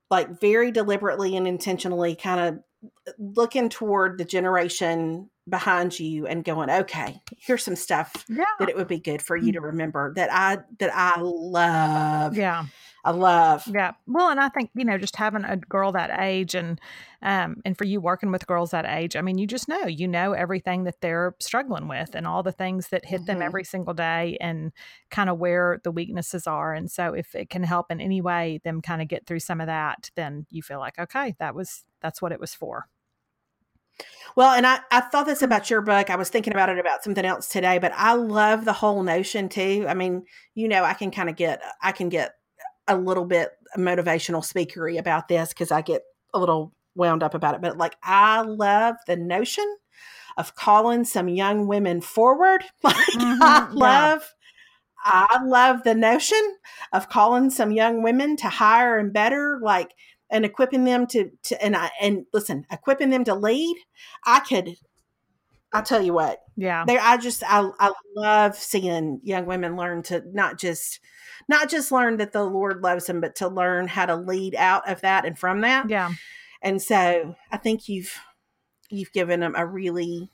[0.10, 2.64] like very deliberately and intentionally kind of
[3.18, 8.44] looking toward the generation behind you and going okay here's some stuff yeah.
[8.60, 9.68] that it would be good for you to mm-hmm.
[9.68, 12.36] remember that i that i love.
[12.36, 12.66] Yeah
[13.04, 13.64] I love.
[13.68, 13.94] Yeah.
[14.06, 16.80] Well, and I think, you know, just having a girl that age and
[17.24, 20.08] um and for you working with girls that age, I mean, you just know, you
[20.08, 23.26] know everything that they're struggling with and all the things that hit mm-hmm.
[23.26, 24.72] them every single day and
[25.10, 26.74] kind of where the weaknesses are.
[26.74, 29.62] And so if it can help in any way them kind of get through some
[29.62, 32.88] of that, then you feel like, okay, that was that's what it was for.
[34.36, 36.10] Well, and I, I thought this about your book.
[36.10, 39.50] I was thinking about it about something else today, but I love the whole notion
[39.50, 39.86] too.
[39.88, 40.24] I mean,
[40.56, 42.36] you know, I can kind of get I can get
[42.88, 46.02] a little bit motivational speakery about this because I get
[46.34, 47.62] a little wound up about it.
[47.62, 49.78] But like, I love the notion
[50.38, 52.64] of calling some young women forward.
[52.84, 54.22] Like, mm-hmm, I love.
[54.22, 54.28] Yeah.
[55.04, 56.58] I love the notion
[56.94, 59.96] of calling some young women to higher and better, like,
[60.30, 63.76] and equipping them to, to and I, and listen, equipping them to lead.
[64.28, 64.76] I could,
[65.74, 70.04] I'll tell you what, yeah, there, I just, I, I love seeing young women learn
[70.04, 71.00] to not just,
[71.50, 74.88] not just learn that the Lord loves them, but to learn how to lead out
[74.88, 75.90] of that and from that.
[75.90, 76.12] Yeah.
[76.62, 78.16] And so I think you've
[78.92, 80.30] you've given them a really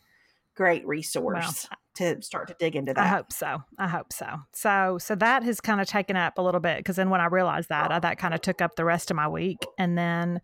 [0.54, 3.06] great resource well, to start to dig into that.
[3.06, 3.64] I hope so.
[3.80, 4.28] I hope so.
[4.52, 7.28] So so that has kind of taken up a little bit because then when I
[7.28, 10.42] realized that, I, that kind of took up the rest of my week, and then.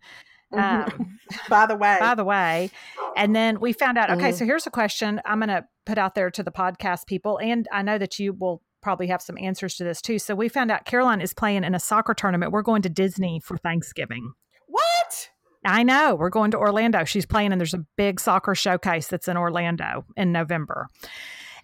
[0.58, 2.70] Um, by the way, by the way,
[3.16, 4.10] and then we found out.
[4.10, 4.36] Okay, mm-hmm.
[4.36, 7.68] so here's a question I'm going to put out there to the podcast people, and
[7.72, 10.18] I know that you will probably have some answers to this too.
[10.18, 12.52] So we found out Caroline is playing in a soccer tournament.
[12.52, 14.32] We're going to Disney for Thanksgiving.
[14.66, 15.30] What?
[15.64, 16.14] I know.
[16.14, 17.04] We're going to Orlando.
[17.04, 20.90] She's playing, and there's a big soccer showcase that's in Orlando in November.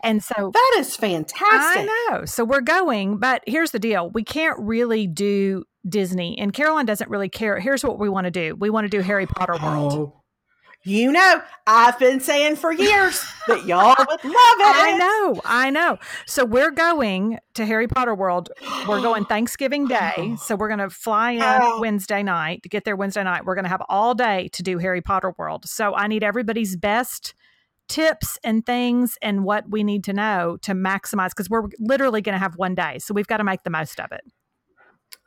[0.03, 1.43] And so that is fantastic.
[1.51, 2.24] I know.
[2.24, 7.11] So we're going, but here's the deal we can't really do Disney, and Caroline doesn't
[7.11, 7.59] really care.
[7.59, 9.93] Here's what we want to do we want to do Harry Potter World.
[9.93, 10.20] Oh,
[10.83, 14.33] you know, I've been saying for years that y'all would love it.
[14.33, 15.99] I know, I know.
[16.26, 18.49] So we're going to Harry Potter World.
[18.89, 20.37] We're going Thanksgiving Day.
[20.41, 21.81] So we're going to fly in oh.
[21.81, 23.45] Wednesday night to get there Wednesday night.
[23.45, 25.68] We're going to have all day to do Harry Potter World.
[25.68, 27.35] So I need everybody's best
[27.91, 32.35] tips and things and what we need to know to maximize because we're literally going
[32.35, 32.99] to have one day.
[33.01, 34.22] So we've got to make the most of it.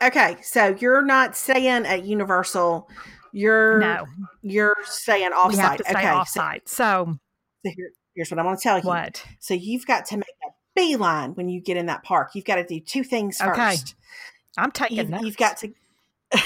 [0.04, 2.90] Okay, so you're not staying at Universal
[3.34, 4.06] you're no.
[4.44, 5.50] You're staying offsite.
[5.50, 6.62] We have to stay okay, offsite.
[6.66, 7.18] So,
[7.66, 8.84] so here, here's what I want to tell you.
[8.84, 9.26] What?
[9.40, 12.32] So you've got to make a beeline when you get in that park.
[12.36, 13.60] You've got to do two things first.
[13.60, 13.76] Okay.
[14.56, 15.74] I'm taking you've, you've got to.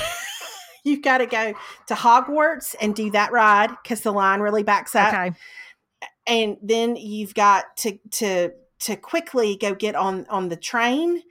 [0.85, 1.53] you've got to go
[1.87, 5.09] to Hogwarts and do that ride because the line really backs up.
[5.13, 5.33] Okay.
[6.25, 11.21] And then you've got to to to quickly go get on on the train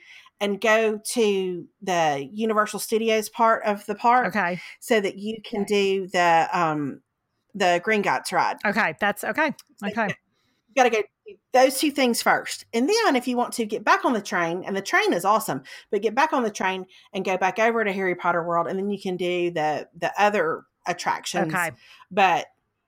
[0.41, 4.29] and go to the Universal Studios part of the park.
[4.29, 4.61] Okay.
[4.81, 7.01] So that you can do the um
[7.55, 8.59] the Gringotts ride.
[8.65, 9.53] Okay, that's okay.
[9.85, 10.09] Okay.
[10.09, 11.03] You got to go
[11.53, 12.67] those two things first.
[12.73, 15.25] And then if you want to get back on the train, and the train is
[15.25, 18.67] awesome, but get back on the train and go back over to Harry Potter World
[18.67, 21.53] and then you can do the the other attractions.
[21.53, 21.71] Okay.
[22.11, 22.47] But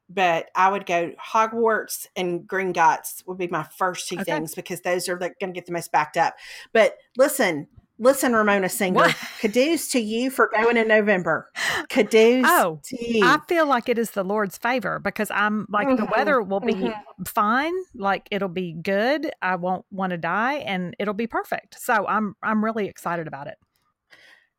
[0.08, 4.24] but I would go Hogwarts and Gringotts would be my first two okay.
[4.24, 6.36] things because those are going to get the most backed up.
[6.72, 9.16] But listen, listen, Ramona Singer, what?
[9.40, 11.50] caduce to you for going in November.
[11.88, 12.80] Caduce oh,
[13.22, 16.04] I feel like it is the Lord's favor because I'm like mm-hmm.
[16.04, 17.22] the weather will be mm-hmm.
[17.24, 19.30] fine, like it'll be good.
[19.42, 21.80] I won't want to die, and it'll be perfect.
[21.80, 23.58] So I'm I'm really excited about it.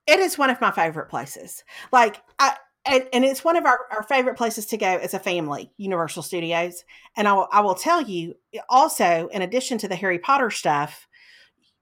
[0.06, 1.64] It is one of my favorite places.
[1.92, 2.56] Like I
[2.90, 6.24] and, and it's one of our, our favorite places to go as a family, Universal
[6.24, 6.84] Studios.
[7.16, 8.36] And I will, I will tell you
[8.70, 11.08] also, in addition to the Harry Potter stuff,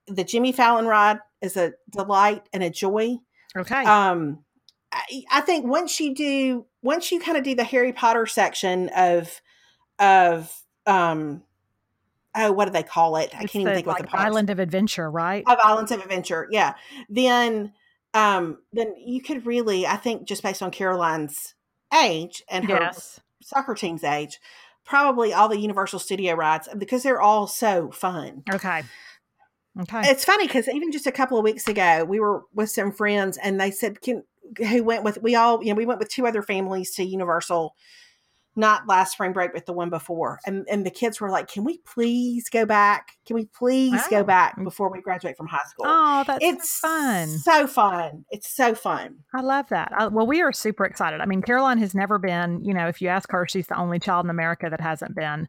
[0.06, 3.16] the Jimmy Fallon ride is a delight and a joy.
[3.56, 3.84] Okay.
[3.84, 4.44] Um,
[4.92, 8.88] I, I think once you do, once you kind of do the Harry Potter section
[8.96, 9.40] of,
[9.98, 10.54] of,
[10.86, 11.42] um,
[12.34, 13.30] oh, what do they call it?
[13.34, 15.44] I It's can't even the, think what the Island of Adventure, right?
[15.46, 16.48] of Islands of Adventure.
[16.50, 16.74] Yeah.
[17.08, 17.72] Then,
[18.18, 21.54] um, then you could really, I think, just based on Caroline's
[22.02, 23.20] age and her yes.
[23.42, 24.40] soccer team's age,
[24.84, 28.42] probably all the Universal Studio rides because they're all so fun.
[28.52, 28.82] Okay.
[29.80, 30.10] Okay.
[30.10, 33.38] It's funny because even just a couple of weeks ago, we were with some friends
[33.38, 34.24] and they said, "Can
[34.56, 37.76] who went with we all you know we went with two other families to Universal."
[38.58, 41.62] Not last spring break, but the one before, and and the kids were like, "Can
[41.64, 43.12] we please go back?
[43.24, 44.10] Can we please Oh.
[44.10, 47.28] go back before we graduate from high school?" oh, that's so it's fun.
[47.38, 48.24] So fun.
[48.30, 49.18] It's so fun.
[49.32, 49.92] I love that.
[49.96, 51.20] I, well, we are super excited.
[51.20, 54.00] I mean, Caroline has never been, you know, if you ask her, she's the only
[54.00, 55.48] child in America that hasn't been.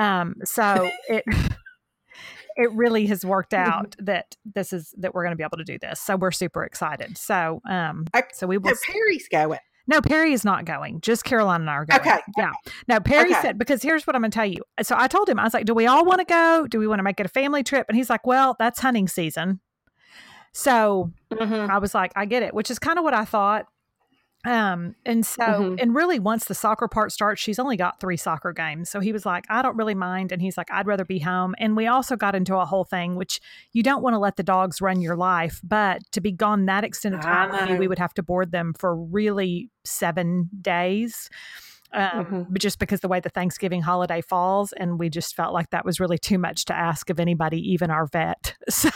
[0.00, 1.24] Um, so it
[2.56, 3.70] it really has worked Mm-hmm.
[3.72, 6.00] out that this is that we're going to be able to do this.
[6.00, 7.18] So we're super excited.
[7.18, 9.58] So um so we will No, Perry's going.
[9.86, 11.00] No, Perry is not going.
[11.02, 12.00] Just Caroline and I are going.
[12.00, 12.18] Okay.
[12.38, 12.52] Yeah.
[12.88, 13.40] Now Perry Okay.
[13.42, 14.62] said because here's what I'm going to tell you.
[14.82, 16.66] So I told him I was like, "Do we all want to go?
[16.68, 19.08] Do we want to make it a family trip?" And he's like, "Well, that's hunting
[19.08, 19.60] season."
[20.52, 21.68] So Mhm.
[21.68, 23.66] I was like, I get it, which is kind of what I thought.
[24.44, 25.80] Um, and so, Mhm.
[25.80, 28.90] and really, once the soccer part starts, she's only got three soccer games.
[28.90, 30.32] So he was like, I don't really mind.
[30.32, 31.54] And he's like, I'd rather be home.
[31.58, 33.40] And we also got into a whole thing, which
[33.72, 36.84] you don't want to let the dogs run your life, but to be gone that
[36.84, 41.30] extended I time, we would have to board them for really seven days.
[41.92, 42.46] Um, Mhm.
[42.50, 45.84] But just because the way the Thanksgiving holiday falls, and we just felt like that
[45.84, 48.56] was really too much to ask of anybody, even our vet.
[48.68, 48.90] So,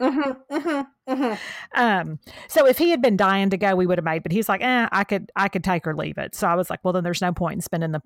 [0.00, 0.36] Mhm.
[0.50, 0.86] Mhm.
[1.08, 1.38] Mhm.
[1.74, 4.22] um, so if he had been dying to go, we would have made.
[4.22, 6.34] But he's like, eh, I could, I could take or leave it.
[6.34, 8.00] So I was like, well, then there's no point in spending the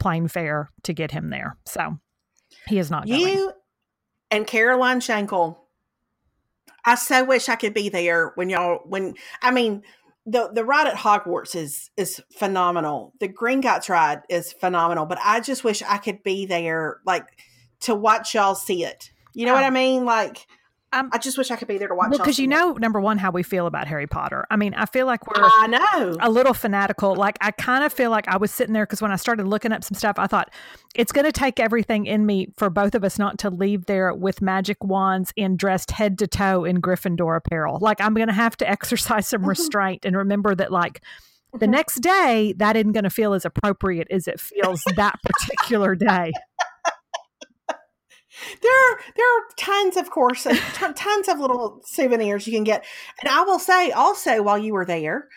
[0.00, 1.56] plane fare to get him there.
[1.66, 1.98] So
[2.66, 3.20] he is not going.
[3.20, 3.52] You
[4.30, 5.56] and Caroline Shankel.
[6.84, 9.82] I so wish I could be there when y'all when I mean
[10.26, 13.12] the the ride at Hogwarts is is phenomenal.
[13.20, 17.26] The Gringotts ride is phenomenal, but I just wish I could be there like
[17.80, 19.12] to watch y'all see it.
[19.34, 19.66] You know what Oh.
[19.66, 20.04] I mean?
[20.04, 20.46] Like
[20.94, 22.10] Um, I just wish I could be there to watch.
[22.10, 24.44] Well, because you know, number one, how we feel about Harry Potter.
[24.50, 26.16] I mean, I feel like we're I know.
[26.20, 27.14] a little fanatical.
[27.14, 29.72] Like I kind of feel like I was sitting there because when I started looking
[29.72, 30.52] up some stuff, I thought
[30.94, 34.12] it's going to take everything in me for both of us not to leave there
[34.14, 37.78] with magic wands and dressed head to toe in Gryffindor apparel.
[37.80, 39.46] Like I'm going to have to exercise some Mhm.
[39.48, 41.02] restraint and remember that, like.
[41.58, 41.70] The Mhm.
[41.72, 44.40] next day, that isn't going to feel as appropriate as it
[44.74, 46.32] feels that particular day.
[48.62, 50.58] There are there are tons of course t-
[50.94, 52.84] tons of little souvenirs you can get.
[53.20, 55.28] And i will say also while you were there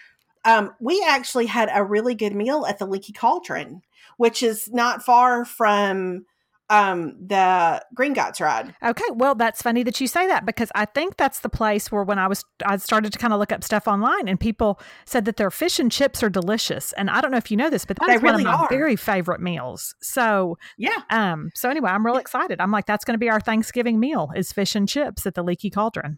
[0.46, 3.82] um, we actually had a really good meal at the leaky cauldron
[4.18, 6.26] which is not far from
[6.70, 11.16] um, the Gringotts ride Okay, well, that's funny that you say that because I think
[11.18, 13.88] that's the place where when I was I started to kind of look up stuff
[13.88, 16.92] online and people said that their fish and chips are delicious.
[16.94, 18.66] And I don't know if you know this, but They that's really one of my
[18.66, 18.70] are.
[18.70, 19.94] very favorite meals.
[20.02, 22.60] So, yeah um, so anyway, I'm real excited.
[22.60, 25.44] I'm like, that's going to be our Thanksgiving meal is fish and chips at the
[25.44, 26.18] Leaky Cauldron.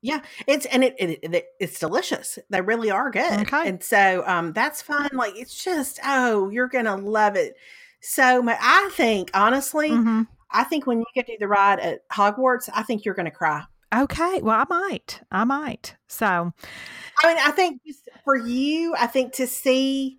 [0.00, 3.68] yeah it's and it, it, it it's delicious they really are good Okay.
[3.68, 7.54] and so um that's fun like it's just oh you're gonna love it
[8.02, 10.26] so much i think honestly Mhm.
[10.50, 13.62] i think when you get to the ride at hogwarts i think you're gonna cry
[13.94, 15.96] Okay, well, I might, I might.
[16.08, 20.16] So, I mean, I think just for you, I think to see,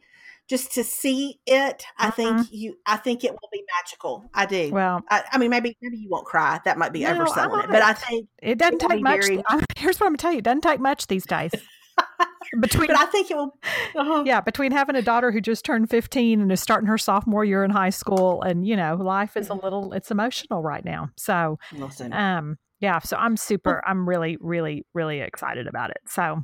[0.47, 4.29] just to see it, I think you, I think it will be magical.
[4.31, 4.65] I do.
[4.67, 4.75] Mm-hmm.
[4.75, 6.61] well, I, I mean, maybe maybe you won't cry.
[6.65, 9.21] That might be No, overselling it, but I think, it doesn't take much.
[9.25, 11.49] very- I, here's what I'm going to tell you: it doesn't take much these days.
[12.61, 13.57] Between but I think it will.
[13.95, 17.43] uh yeah, between having a daughter who just turned 15 and is starting her sophomore
[17.45, 19.63] year in high school and you know, life is a Mm-hmm.
[19.63, 21.09] little it's emotional right now.
[21.17, 25.97] So, Listen, um yeah, so I'm super I'm really really really excited about it.
[26.07, 26.43] So,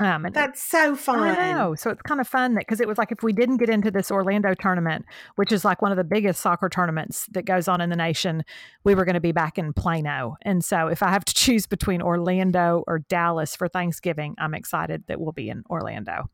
[0.00, 1.20] um that's so fun.
[1.20, 1.74] I know.
[1.74, 3.90] So it's kind of fun that because it was like if we didn't get into
[3.90, 5.04] this Orlando tournament,
[5.36, 8.44] which is like one of the biggest soccer tournaments that goes on in the nation,
[8.84, 10.36] we were going to be back in Plano.
[10.42, 15.04] And so if I have to choose between Orlando or Dallas for Thanksgiving, I'm excited
[15.08, 16.30] that we'll be in Orlando.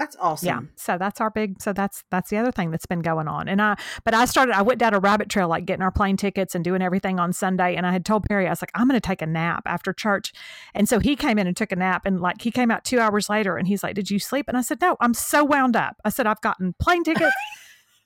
[0.00, 0.46] That's awesome.
[0.46, 0.60] Yeah.
[0.76, 3.48] So that's our big so that's that's the other thing that's been going on.
[3.48, 6.16] And I but I started I went down a rabbit trail like getting our plane
[6.16, 8.88] tickets and doing everything on Sunday and I had told Perry I was like I'm
[8.88, 10.32] going to take a nap after church.
[10.74, 12.98] And so he came in and took a nap and like he came out 2
[12.98, 14.46] hours later and he's like did you sleep?
[14.48, 15.96] And I said no, I'm so wound up.
[16.02, 17.36] I said I've gotten plane tickets.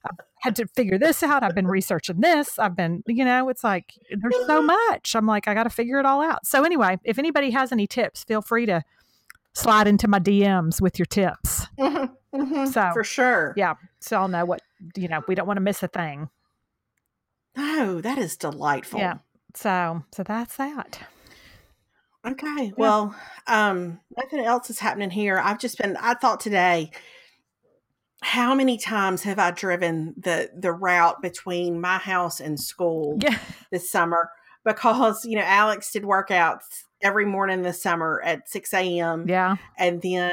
[0.05, 1.45] I've had to figure this out.
[1.45, 2.59] I've been researching this.
[2.59, 5.15] I've been, you know, it's like there's so much.
[5.15, 6.45] I'm like, I got to figure it all out.
[6.45, 8.85] So, anyway, if anybody has any tips, feel free to
[9.55, 11.67] slide into my DMs with your tips.
[11.79, 13.75] Mm-hmm, mm-hmm, so for sure, yeah.
[14.01, 14.63] So I'll know what
[14.97, 15.23] you know.
[15.27, 16.29] We don't want to miss a thing.
[17.57, 19.01] Oh, that is delightful.
[19.01, 19.19] Yeah.
[19.55, 21.01] So so that's that.
[22.27, 22.67] Okay.
[22.67, 22.73] Yeah.
[22.77, 23.15] Well,
[23.47, 25.39] um, nothing else is happening here.
[25.39, 25.97] I've just been.
[25.99, 26.91] I thought today
[28.23, 33.39] how many times have I driven the the route between my house and school yeah.
[33.71, 34.31] this summer?
[34.65, 39.27] Because you know Alex did workouts every morning this summer at six a.m.
[39.29, 40.33] Yeah, and then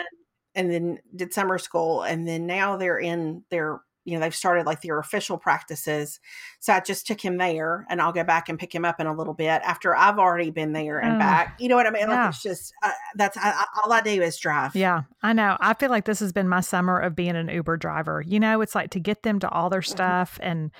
[0.55, 4.65] and then did summer school, and then now they're in their you know they've started
[4.65, 6.19] like their official practices.
[6.59, 9.07] So i just took him there and i'll go back and pick him up in
[9.07, 11.57] a little bit after i've already been there and back.
[11.59, 12.07] You know what i mean?
[12.07, 12.25] Yeah.
[12.25, 14.75] like it's just uh, that's I, I, all i do is drive.
[14.75, 15.57] Yeah i know.
[15.59, 18.23] I feel like this has been my summer of being an uber driver.
[18.25, 19.91] You know it's like to get them to all their mm-hmm.
[19.91, 20.71] stuff and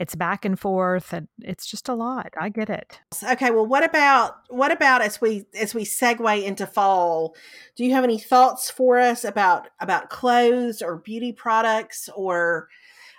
[0.00, 2.98] it's back and forth and it's just a lot i get it
[3.30, 7.36] okay well what about what about as we as we segue into fall
[7.76, 12.68] do you have any thoughts for us about about clothes or beauty products or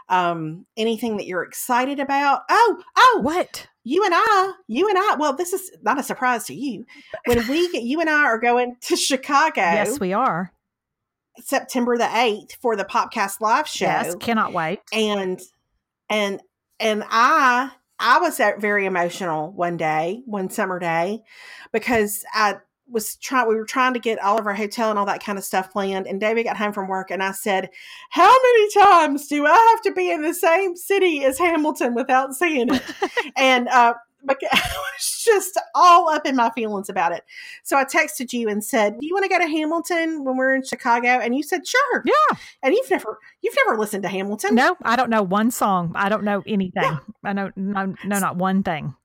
[0.09, 5.15] um anything that you're excited about oh oh what you and I, you and I,
[5.17, 6.85] well, this is not a surprise to you.
[7.25, 9.59] When we get, you and I are going to Chicago.
[9.61, 10.53] Yes, we are.
[11.39, 13.85] September the 8th for the podcast live show.
[13.85, 14.81] Yes, cannot wait.
[14.93, 15.41] And,
[16.11, 16.41] and
[16.81, 21.21] and I I was very emotional one day, one summer day,
[21.71, 22.55] because I
[22.89, 25.37] was trying we were trying to get all of our hotel and all that kind
[25.37, 27.69] of stuff planned and David got home from work and I said,
[28.09, 32.33] "How many times do I have to be in the same city as Hamilton without
[32.33, 32.81] seeing it?"
[33.37, 33.93] and uh
[34.29, 37.23] I was just all up in my feelings about it.
[37.63, 40.55] So I texted you and said, "Do you want to go to Hamilton when we're
[40.55, 42.37] in Chicago?" And you said, "Sure." Yeah.
[42.63, 44.55] And you've never you've never listened to Hamilton?
[44.55, 45.91] No, I don't know one song.
[45.95, 46.83] I don't know anything.
[46.83, 46.99] Yeah.
[47.23, 48.95] I know no no not one thing.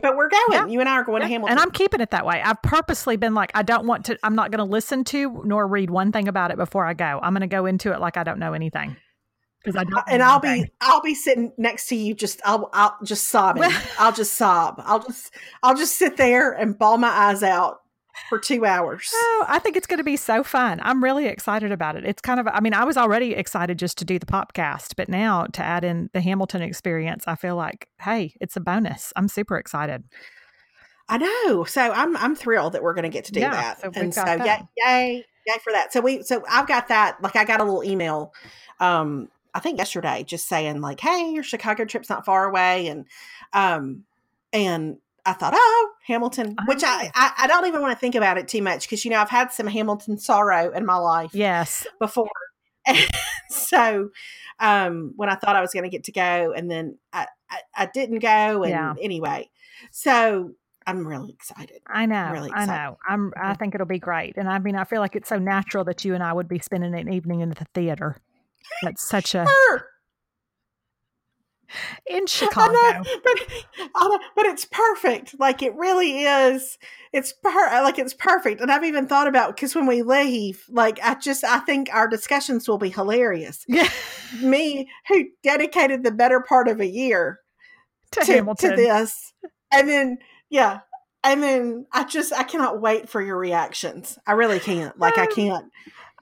[0.00, 0.42] But we're going.
[0.52, 0.66] Yeah.
[0.66, 1.28] You and I are going yeah.
[1.28, 1.52] to Hamilton.
[1.52, 2.42] And I'm keeping it that way.
[2.42, 5.66] I've purposely been like, I don't want to, I'm not going to listen to nor
[5.66, 7.18] read one thing about it before I go.
[7.22, 8.98] I'm going to go into it like I don't know anything
[9.66, 10.04] because I don't.
[10.08, 13.64] And I'll be I'll be sitting next to you, just I'll I'll just sobbing.
[13.98, 14.80] I'll just sob.
[14.84, 17.80] I'll just I'll just sit there and bawl my eyes out
[18.28, 19.10] for two hours.
[19.12, 20.80] Oh, I think it's going to be so fun.
[20.82, 22.04] I'm really excited about it.
[22.06, 25.10] It's kind of, I mean, I was already excited just to do the podcast, but
[25.10, 29.12] now to add in the Hamilton experience, I feel like, hey, it's a bonus.
[29.16, 30.02] I'm super excited.
[31.08, 31.64] I know.
[31.64, 33.80] So I'm I'm thrilled that we're going to get to do yeah, that.
[33.80, 34.44] So and so that.
[34.44, 35.92] yay, yay, yay for that.
[35.92, 37.22] So we so I've got that.
[37.22, 38.32] Like I got a little email
[38.80, 43.06] um I think yesterday, just saying like, "Hey, your Chicago trip's not far away," and
[43.54, 44.04] um,
[44.52, 48.36] and I thought, oh, Hamilton, which I, I, I don't even want to think about
[48.36, 51.86] it too much because you know I've had some Hamilton sorrow in my life, yes,
[51.98, 52.28] before,
[52.86, 52.98] and
[53.48, 54.10] so
[54.60, 57.60] um, when I thought I was going to get to go, and then I, I,
[57.74, 58.94] I didn't go, and yeah.
[59.00, 59.48] anyway,
[59.90, 60.52] so
[60.86, 61.80] I'm really excited.
[61.86, 62.30] I know.
[62.30, 62.98] Really I know.
[63.08, 64.34] I'm I think it'll be great.
[64.36, 66.60] And I mean I feel like it's so natural that you and I would be
[66.60, 68.16] spending an evening in the theater.
[68.82, 69.46] That's such a
[72.06, 72.72] in Chicago.
[72.72, 75.38] Know, but but it's perfect.
[75.38, 76.78] Like it really is.
[77.12, 78.60] It's per- like it's perfect.
[78.60, 82.08] And I've even thought about because when we leave, like I just I think our
[82.08, 83.64] discussions will be hilarious.
[83.68, 83.88] Yeah.
[84.42, 87.40] Me who dedicated the better part of a year
[88.12, 89.32] to, to, to this,
[89.72, 90.18] and then
[90.50, 90.80] yeah,
[91.24, 94.18] and then I just I cannot wait for your reactions.
[94.26, 94.98] I really can't.
[94.98, 95.72] Like I um, can't.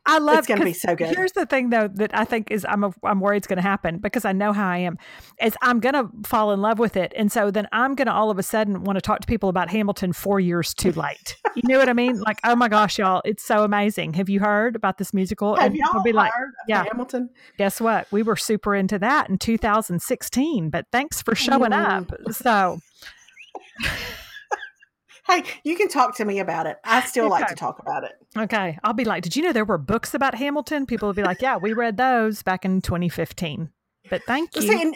[0.07, 1.15] I love it's going to be so good.
[1.15, 3.63] Here's the thing, though, that I think is I'm a, I'm worried it's going to
[3.63, 4.99] happen because I know how I am.
[5.43, 8.13] Is I'm going to fall in love with it, and so then I'm going to
[8.13, 11.37] all of a sudden want to talk to people about Hamilton four years too late.
[11.55, 12.21] you know what I mean?
[12.21, 14.15] Like, oh my gosh, y'all, it's so amazing.
[14.15, 15.57] Have you heard about this musical?
[15.57, 16.33] Have and y'all be like,
[16.69, 17.31] yeah, Hamilton?
[17.57, 18.11] Guess what?
[18.13, 22.11] We were super into that in 2016, but thanks for showing mm.
[22.11, 22.33] up.
[22.33, 22.79] So.
[25.27, 26.79] hey, you can talk to me about it.
[26.85, 27.33] I still okay.
[27.33, 28.13] like to talk about it.
[28.37, 28.79] Okay.
[28.85, 30.87] I'll be like, did you know there were books about Hamilton?
[30.87, 33.71] People will be like, yeah, we read those back in 2015.
[34.11, 34.63] But thank you.
[34.63, 34.95] See,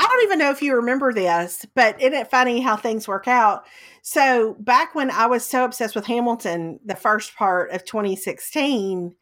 [0.00, 3.28] I don't even know if you remember this, but isn't it funny how things work
[3.28, 3.64] out?
[4.02, 9.14] So back when I was so obsessed with Hamilton, the first part of 2016,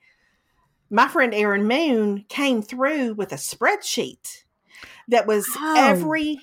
[0.91, 4.45] my friend Erin Moon came through with a spreadsheet
[5.09, 5.75] that was oh.
[5.77, 6.39] every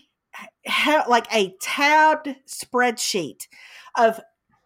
[1.08, 3.47] like a tabbed spreadsheet
[3.98, 4.20] of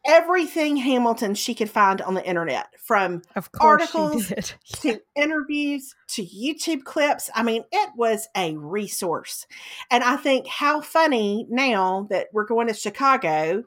[0.05, 3.21] everything Hamilton she could find on the internet from
[3.59, 4.31] articles
[4.81, 7.29] to interviews to YouTube clips.
[7.35, 9.45] I mean, it was a resource.
[9.91, 13.63] And I think how funny now that we're going to Chicago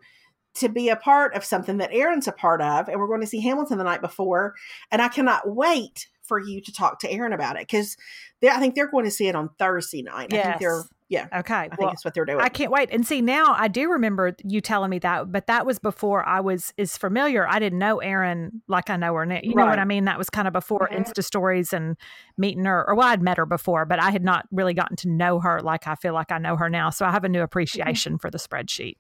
[0.55, 3.27] to be a part of something that Erin's a part of, and we're going to
[3.27, 4.55] see Hamilton the night before.
[4.91, 7.97] And I cannot wait for you to talk to Erin about it because
[8.43, 10.29] I think they're going to see it on Thursday night.
[10.31, 10.45] Yes.
[10.45, 11.29] I think they're Yeah.
[11.41, 11.55] Okay.
[11.55, 12.41] I well, think that's what they're doing.
[12.41, 12.89] I can't wait.
[12.91, 16.41] And see, now I do remember you telling me that, but that was before I
[16.41, 17.47] was is familiar.
[17.47, 19.41] I didn't know Erin like I know her now.
[19.43, 20.07] You know what I mean?
[20.07, 21.05] That was kind of before Mhm.
[21.05, 21.99] Insta stories and
[22.39, 25.09] meeting her, or well, I'd met her before, but I had not really gotten to
[25.11, 26.89] know her like I feel like I know her now.
[26.89, 28.97] So I have a new appreciation for the spreadsheet.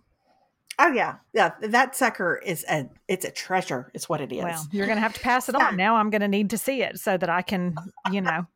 [0.79, 1.53] oh yeah, yeah.
[1.63, 3.91] That sucker is a it's a treasure.
[3.95, 4.43] It's what it is.
[4.43, 5.79] Well, you're going to have to pass it on.
[5.79, 7.75] Now I'm going to need to see it so that I can,
[8.11, 8.47] you know,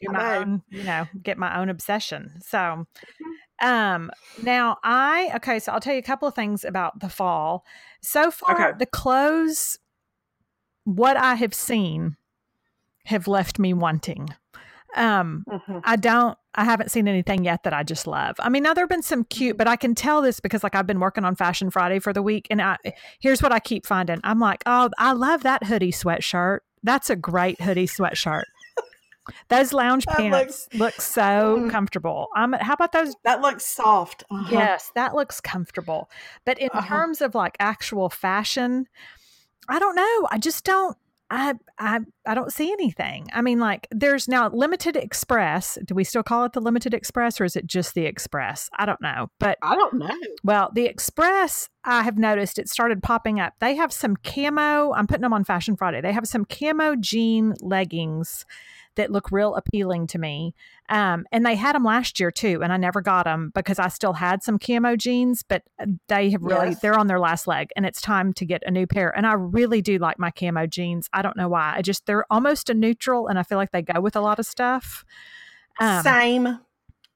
[0.00, 2.40] do my own, you know, get my own obsession.
[2.42, 2.86] So,
[3.20, 3.66] Mm-hmm.
[3.68, 4.10] um,
[4.42, 7.64] now I, okay, so I'll tell you a couple of things about the fall.
[8.02, 8.78] So far, Okay.
[8.78, 9.78] the clothes,
[10.84, 12.16] what I have seen,
[13.06, 14.28] have left me wanting.
[14.96, 15.80] Um, Mhm.
[15.84, 18.34] I don't I haven't seen anything yet that I just love.
[18.40, 20.86] I mean, now there've been some cute, but I can tell this because like I've
[20.86, 22.76] been working on Fashion Friday for the week and I
[23.20, 24.20] here's what I keep finding.
[24.24, 26.60] I'm like, "Oh, I love that hoodie sweatshirt.
[26.82, 28.44] That's a great hoodie sweatshirt."
[29.48, 31.70] Those lounge That pants look so Mm.
[31.70, 32.28] comfortable.
[32.36, 33.14] Um, how about those?
[33.24, 34.24] That looks soft.
[34.30, 34.48] Uh-huh.
[34.50, 36.10] Yes, that looks comfortable.
[36.44, 36.86] But in Uh-huh.
[36.86, 38.86] terms of like actual fashion,
[39.68, 40.28] I don't know.
[40.30, 40.96] I just don't.
[41.32, 43.28] I I I don't see anything.
[43.32, 45.78] I mean, like there's now limited express.
[45.84, 48.68] Do we still call it the limited express, or is it just the express?
[48.76, 49.30] I don't know.
[49.38, 50.10] But I don't know.
[50.42, 53.52] well, the express I have noticed it started popping up.
[53.60, 54.92] They have some camo.
[54.92, 56.00] I'm putting them on Fashion Friday.
[56.00, 58.44] They have some camo jean leggings
[59.00, 60.54] that look real appealing to me.
[60.90, 63.88] Um, and they had them last year too, and I never got them because I
[63.88, 65.62] still had some camo jeans, but
[66.08, 66.80] they have really Yes.
[66.80, 69.16] they're on their last leg, and it's time to get a new pair.
[69.16, 71.08] And I really do like my camo jeans.
[71.12, 71.74] I don't know why.
[71.76, 74.38] I just they're almost a neutral, and I feel like they go with a lot
[74.38, 75.04] of stuff.
[75.80, 76.58] Um, Same.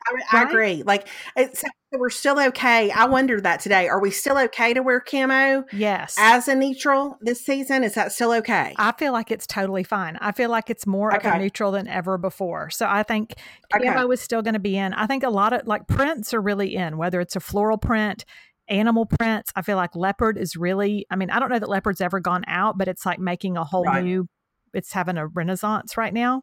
[0.07, 0.49] I, I right?
[0.49, 0.83] agree.
[0.83, 2.91] Like it's we're still okay.
[2.91, 3.89] I wondered that today.
[3.89, 7.85] Are we still okay to wear camo yes, as a neutral this season?
[7.85, 8.75] Is that still okay?
[8.77, 10.17] I feel like it's totally fine.
[10.21, 12.71] I feel like it's more of a neutral than ever before.
[12.71, 13.35] So I think
[13.75, 13.85] Okay.
[13.87, 14.93] camo is still going to be in.
[14.95, 18.25] I think a lot of like prints are really in, whether it's a floral print,
[18.69, 19.53] animal prints.
[19.55, 22.43] I feel like leopard is really, I mean, I don't know that leopard's ever gone
[22.49, 24.03] out, but it's like making a whole Right.
[24.03, 24.27] new,
[24.75, 26.43] it's having a renaissance right now.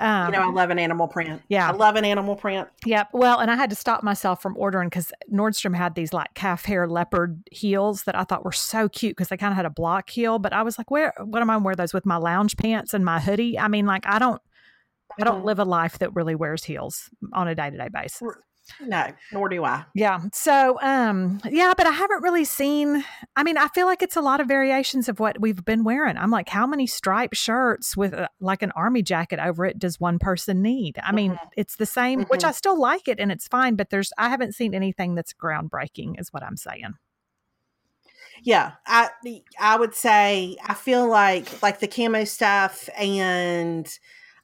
[0.00, 1.42] Um, you know, I love an animal print.
[1.48, 1.68] yeah.
[1.68, 2.68] I love an animal print.
[2.86, 3.08] Yep.
[3.12, 6.64] Well, and I had to stop myself from ordering because Nordstrom had these like calf
[6.64, 9.70] hair leopard heels that I thought were so cute because they kind of had a
[9.70, 10.38] block heel.
[10.38, 11.12] But I was like, where?
[11.18, 13.58] What am I wear those with my lounge pants and my hoodie?
[13.58, 14.40] I mean, like I don't,
[15.20, 15.46] I don't Mhm.
[15.46, 18.22] live a life that really wears heels on a day to day basis.
[18.80, 19.84] No, nor do I.
[19.94, 20.20] Yeah.
[20.32, 23.04] So, um, yeah, but I haven't really seen.
[23.34, 26.16] I mean, I feel like it's a lot of variations of what we've been wearing.
[26.16, 29.98] I'm like, how many striped shirts with uh, like an army jacket over it does
[29.98, 30.98] one person need?
[31.02, 31.48] I mean, Mhm.
[31.56, 32.48] it's the same, which Mhm.
[32.48, 36.20] I still like it and it's fine, but there's, I haven't seen anything that's groundbreaking,
[36.20, 36.94] is what I'm saying.
[38.42, 39.10] Yeah, I
[39.58, 43.88] I would say I feel like like the camo stuff and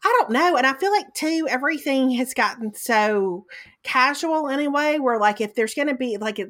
[0.05, 3.47] I don't know, and I feel like too everything has gotten so
[3.83, 4.99] casual anyway.
[4.99, 6.47] Where like if there's going to be like a,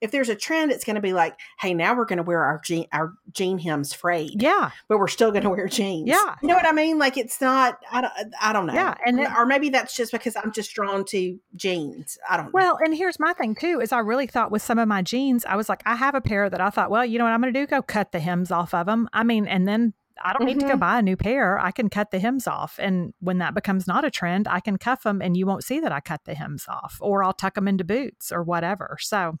[0.00, 2.42] if there's a trend, it's going to be like, hey, now we're going to wear
[2.42, 4.70] our jean our jean hems frayed, Yeah.
[4.88, 6.08] but we're still going to wear jeans.
[6.08, 6.34] Yeah.
[6.42, 6.98] you know what I mean?
[6.98, 7.78] Like it's not.
[7.90, 8.12] I don't.
[8.40, 8.74] I don't know.
[8.74, 12.18] Yeah, and then- or maybe that's just because I'm just drawn to jeans.
[12.28, 12.46] I don't.
[12.46, 12.50] know.
[12.54, 15.44] Well, and here's my thing too: is I really thought with some of my jeans,
[15.44, 17.40] I was like, I have a pair that I thought, well, you know what I'm
[17.40, 17.66] going to do?
[17.66, 19.08] Go cut the hems off of them.
[19.12, 20.80] I mean, and then I don't need to go Mhm.
[20.80, 21.58] buy a new pair.
[21.58, 24.78] I can cut the hems off, and when that becomes not a trend, I can
[24.78, 27.54] cuff them, and you won't see that I cut the hems off, or I'll tuck
[27.54, 28.96] them into boots or whatever.
[29.00, 29.38] So,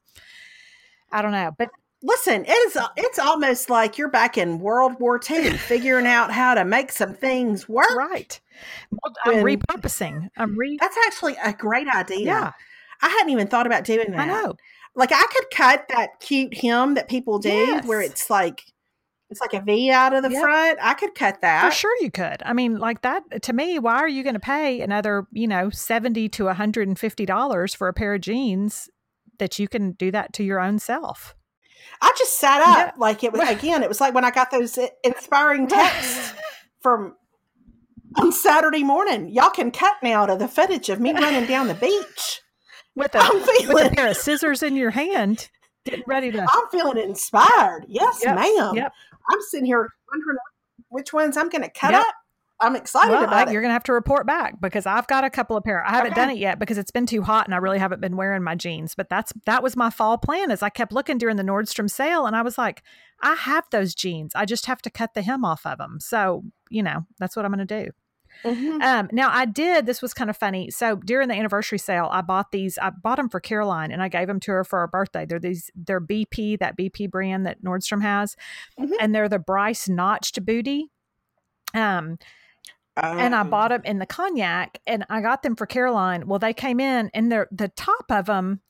[1.12, 1.70] I don't know, but
[2.06, 6.52] Listen, it is it's almost like you're back in World War II figuring out how
[6.52, 7.94] to make some things work.
[7.96, 8.38] right,
[8.90, 10.28] Well, I'm When- repurposing.
[10.36, 10.76] I'm re.
[10.78, 12.18] That's actually a great idea.
[12.26, 12.52] Yeah,
[13.00, 14.20] I hadn't even thought about doing that.
[14.20, 14.54] I know.
[14.94, 18.60] Like I could cut that cute hem that people do where it's like
[19.34, 20.40] it's like a V out of the Yep.
[20.42, 20.78] front.
[20.80, 21.64] I could cut that.
[21.64, 22.42] For sure you could.
[22.44, 25.70] I mean, like that to me, why are you going to pay another, you know,
[25.70, 28.88] 70 to $150 for a pair of jeans
[29.38, 31.34] that you can do that to your own self?
[32.00, 32.90] I just sat up Yeah.
[32.96, 36.32] like it was again, it was like when I got those eh, inspiring texts
[36.80, 37.16] from
[38.16, 39.28] on Saturday morning.
[39.28, 42.40] Y'all can cut now to the footage of me running down the beach.
[42.94, 45.48] with a I'm with a pair of scissors in your hand,
[45.84, 47.86] getting ready to I'm feeling inspired.
[47.88, 48.74] Yes, Yep, ma'am.
[48.76, 48.92] yep.
[49.30, 50.38] I'm sitting here wondering
[50.88, 52.00] which ones I'm going to cut Yep.
[52.00, 52.14] up.
[52.60, 53.52] I'm excited Well, about I- it.
[53.52, 55.84] you're going to have to report back because I've got a couple of pair.
[55.84, 56.20] I haven't Okay.
[56.20, 58.54] done it yet because it's been too hot and I really haven't been wearing my
[58.54, 58.94] jeans.
[58.94, 60.50] But that's that was my fall plan.
[60.52, 62.82] As I kept looking during the Nordstrom sale, and I was like,
[63.22, 64.32] I have those jeans.
[64.36, 65.98] I just have to cut the hem off of them.
[66.00, 67.90] So you know that's what I'm going to do.
[68.42, 68.82] Mhm.
[68.82, 69.86] Um, now I did.
[69.86, 70.70] This was kind of funny.
[70.70, 72.78] So during the anniversary sale, I bought these.
[72.78, 75.24] I bought them for Caroline, and I gave them to her for her birthday.
[75.26, 75.70] They're these.
[75.74, 78.36] They're BP, that BP brand that Nordstrom has,
[78.78, 78.92] Mhm.
[79.00, 80.90] and they're the Brice notched booty.
[81.74, 82.18] Um,
[82.96, 86.28] and I bought them in the cognac and I got them for Caroline.
[86.28, 88.60] Well, they came in and they're, the top of them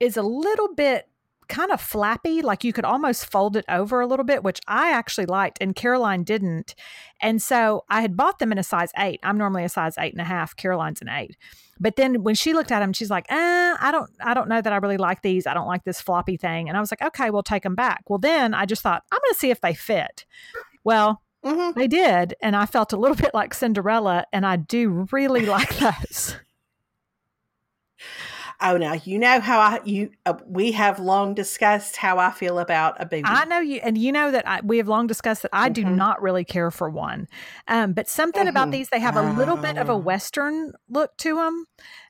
[0.00, 1.08] is a little bit
[1.50, 4.92] kind of flappy, like you could almost fold it over a little bit, which I
[4.92, 6.74] actually liked, and Caroline didn't.
[7.20, 9.20] And so I had bought them in a size eight.
[9.22, 10.56] I'm normally a size eight and a half.
[10.56, 11.36] Caroline's an eight.
[11.78, 14.60] But then when she looked at them, she's like, eh, I don't, I don't know
[14.60, 15.46] that I really like these.
[15.46, 16.68] I don't like this floppy thing.
[16.68, 18.04] And I was like, okay, we'll take them back.
[18.08, 20.24] Well, then I just thought, I'm going to see if they fit.
[20.84, 21.78] Well, mm-hmm.
[21.78, 22.34] they did.
[22.42, 26.36] And I felt a little bit like Cinderella, and I do really like those.
[28.62, 32.58] Oh, now you know how I you uh, we have long discussed how I feel
[32.58, 33.24] about a booty.
[33.24, 35.88] I know you, and you know that I, we have long discussed that I mm-hmm.
[35.88, 37.26] do not really care for one.
[37.68, 38.48] Um, but something mm-hmm.
[38.48, 39.96] about these, they have a little bit of a ah.
[39.96, 41.64] western look to them,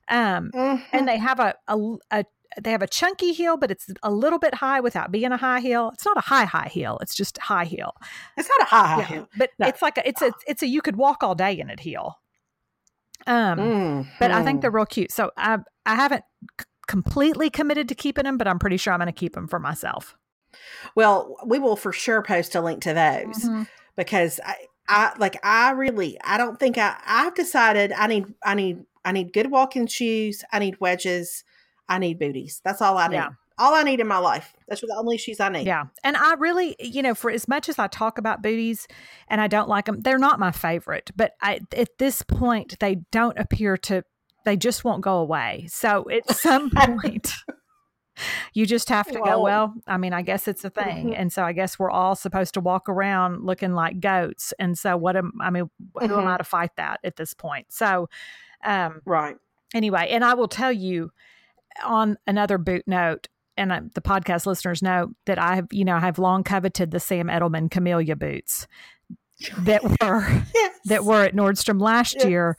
[0.08, 0.82] um, mm-hmm.
[0.92, 1.78] and they have a, a,
[2.10, 2.24] a
[2.60, 5.60] they have a chunky heel, but it's a little bit high without being a high
[5.60, 5.90] heel.
[5.94, 6.98] It's not a high high heel.
[7.00, 7.94] It's just high heel.
[8.36, 9.68] It's not a high high yeah, heel, but no.
[9.68, 12.18] it's like a, it's a it's a you could walk all day in it heel.
[13.26, 14.10] Um, mm-hmm.
[14.18, 15.12] but I think they're real cute.
[15.12, 16.24] So I I haven't
[16.60, 19.46] c- completely committed to keeping them, but I'm pretty sure I'm going to keep them
[19.46, 20.16] for myself.
[20.94, 23.62] Well, we will for sure post a link to those mm-hmm.
[23.96, 24.56] because I
[24.88, 29.12] I like I really I don't think I I've decided I need I need I
[29.12, 30.44] need good walking shoes.
[30.52, 31.44] I need wedges.
[31.88, 32.60] I need booties.
[32.64, 33.16] That's all I need.
[33.16, 33.28] Yeah
[33.60, 34.54] all I need in my life.
[34.66, 35.66] That's the only shoes I need.
[35.66, 35.84] Yeah.
[36.02, 38.88] And I really, you know, for as much as I talk about booties
[39.28, 41.10] and I don't like them, they're not my favorite.
[41.14, 44.02] But I, at this point, they don't appear to,
[44.44, 45.66] they just won't go away.
[45.68, 47.32] So at some point,
[48.54, 51.08] you just have to well, go, well, I mean, I guess it's a thing.
[51.08, 51.20] Mm-hmm.
[51.20, 54.54] And so I guess we're all supposed to walk around looking like goats.
[54.58, 56.18] And so what am, I mean, who mm-hmm.
[56.18, 57.66] am I to fight that at this point?
[57.70, 58.08] So,
[58.64, 59.36] um, right.
[59.74, 61.12] Anyway, and I will tell you
[61.84, 63.28] on another boot note,
[63.60, 66.90] and I, the podcast listeners know that I have, you know, I have long coveted
[66.90, 68.66] the Sam Edelman Camellia boots
[69.58, 70.78] that were yes.
[70.86, 72.24] that were at Nordstrom last yes.
[72.24, 72.56] year.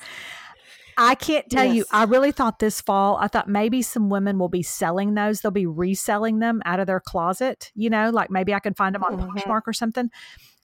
[0.98, 1.76] I can't tell yes.
[1.76, 1.86] you.
[1.92, 3.18] I really thought this fall.
[3.18, 5.42] I thought maybe some women will be selling those.
[5.42, 7.72] They'll be reselling them out of their closet.
[7.74, 9.38] You know, like maybe I can find them on mm-hmm.
[9.38, 10.12] Poshmark or something.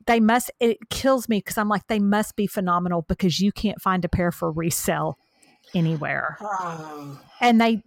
[0.05, 0.51] They must.
[0.59, 4.09] It kills me because I'm like they must be phenomenal because you can't find a
[4.09, 5.17] pair for resale
[5.73, 6.37] anywhere.
[6.39, 7.19] Oh.
[7.41, 7.81] And they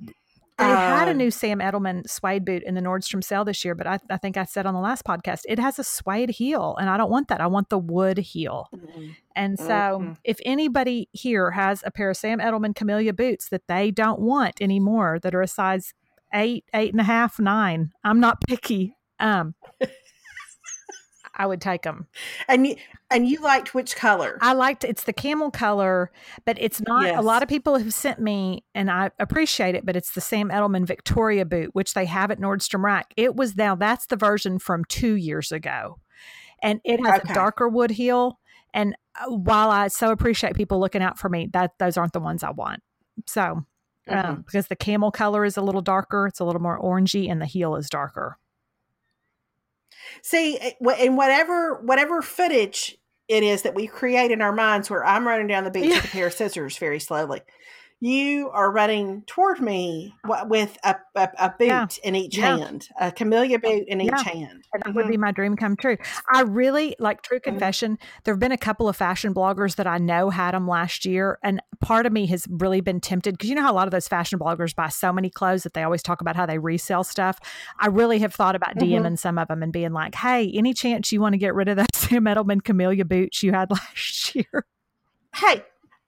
[0.61, 3.74] they had a um, new Sam Edelman suede boot in the Nordstrom sale this year,
[3.74, 6.76] but I, I, think I said on the last podcast it has a suede heel,
[6.80, 7.40] and I don't want that.
[7.40, 8.68] I want the wood heel.
[8.74, 9.08] Mm-hmm.
[9.36, 10.12] And so, mm-hmm.
[10.24, 14.61] if anybody here has a pair of Sam Edelman Camellia boots that they don't want
[14.61, 15.94] anymore, that are a size
[16.34, 18.96] eight, eight and a half, nine, I'm not picky.
[19.18, 19.54] Um,
[21.41, 22.07] I would take them.
[22.49, 22.76] And you,
[23.11, 24.36] and you liked which color?
[24.43, 26.12] I liked it's the camel color,
[26.45, 27.07] but it's not.
[27.07, 27.18] Yes.
[27.18, 29.86] A lot of people have sent me, and I appreciate it.
[29.86, 33.14] But it's the Sam Edelman Victoria boot, which they have at Nordstrom Rack.
[33.16, 35.99] It was now that's the version from two years ago,
[36.62, 37.32] and it has okay.
[37.32, 38.38] a darker wood heel.
[38.74, 42.20] And uh, while I so appreciate people looking out for me, that those aren't the
[42.20, 42.82] ones I want.
[43.26, 43.64] So.
[44.09, 44.30] Um, mm-hmm.
[44.30, 47.41] Um, because the camel color is a little darker, it's a little more orangey, and
[47.41, 48.38] the heel is darker.
[50.22, 52.96] See, eh, in whatever whatever footage
[53.28, 55.96] it is that we create in our minds, where I'm running down the beach yeah.
[55.96, 57.40] with a pair of scissors very slowly,
[58.01, 60.14] you are running toward me
[60.46, 61.86] with a, a, a boot yeah.
[62.03, 62.57] in each yeah.
[62.57, 64.18] hand, a camellia boot in yeah.
[64.18, 64.64] each hand.
[64.72, 64.96] That mm-hmm.
[64.96, 65.98] would be my dream come true.
[66.32, 67.51] I really like true mm-hmm.
[67.51, 67.92] confession.
[67.92, 68.20] Mm-hmm.
[68.24, 71.38] There have been a couple of fashion bloggers that I know had them last year,
[71.44, 73.92] and part of me has really been tempted because you know how a lot of
[73.92, 77.05] those fashion bloggers buy so many clothes that they always talk about how they resell
[77.05, 77.38] stuff.
[77.78, 79.07] I really have thought about mm-hmm.
[79.07, 81.68] DMing some of them and being like, "Hey, any chance you want to get rid
[81.68, 84.64] of that Sam Edelman camellia boots you had last year?"
[85.34, 85.62] Hey,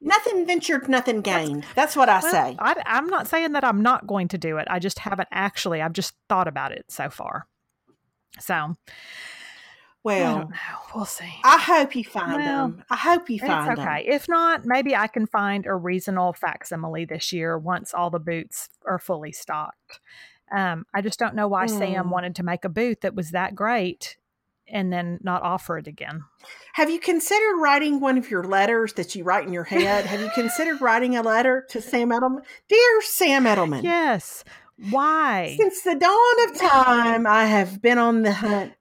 [0.04, 1.62] Nothing ventured, nothing gained.
[1.62, 2.56] That's, That's what I well, say.
[2.58, 4.66] I, I'm not saying that I'm not going to do it.
[4.68, 5.80] I just haven't actually.
[5.80, 7.46] I've just thought about it so far.
[8.40, 8.74] So,
[10.02, 10.50] well,
[10.94, 11.32] we'll see.
[11.44, 12.84] I hope you find well, them.
[12.90, 13.72] I hope you find them.
[13.72, 14.04] it's okay.
[14.04, 14.14] them.
[14.14, 18.70] If not, maybe I can find a reasonable facsimile this year once all the boots
[18.84, 20.00] are fully stocked.
[20.50, 21.78] Um, I just don't know why mm.
[21.78, 24.16] Sam wanted to make a boot that was that great
[24.68, 26.24] and then not offer it again.
[26.74, 30.06] Have you considered writing one of your letters that you write in your head?
[30.06, 32.42] Have you considered writing a letter to Sam Edelman?
[32.68, 33.82] Dear Sam Edelman.
[33.82, 34.44] Yes.
[34.90, 35.54] Why?
[35.58, 38.72] Since the dawn of time, I have been on the hunt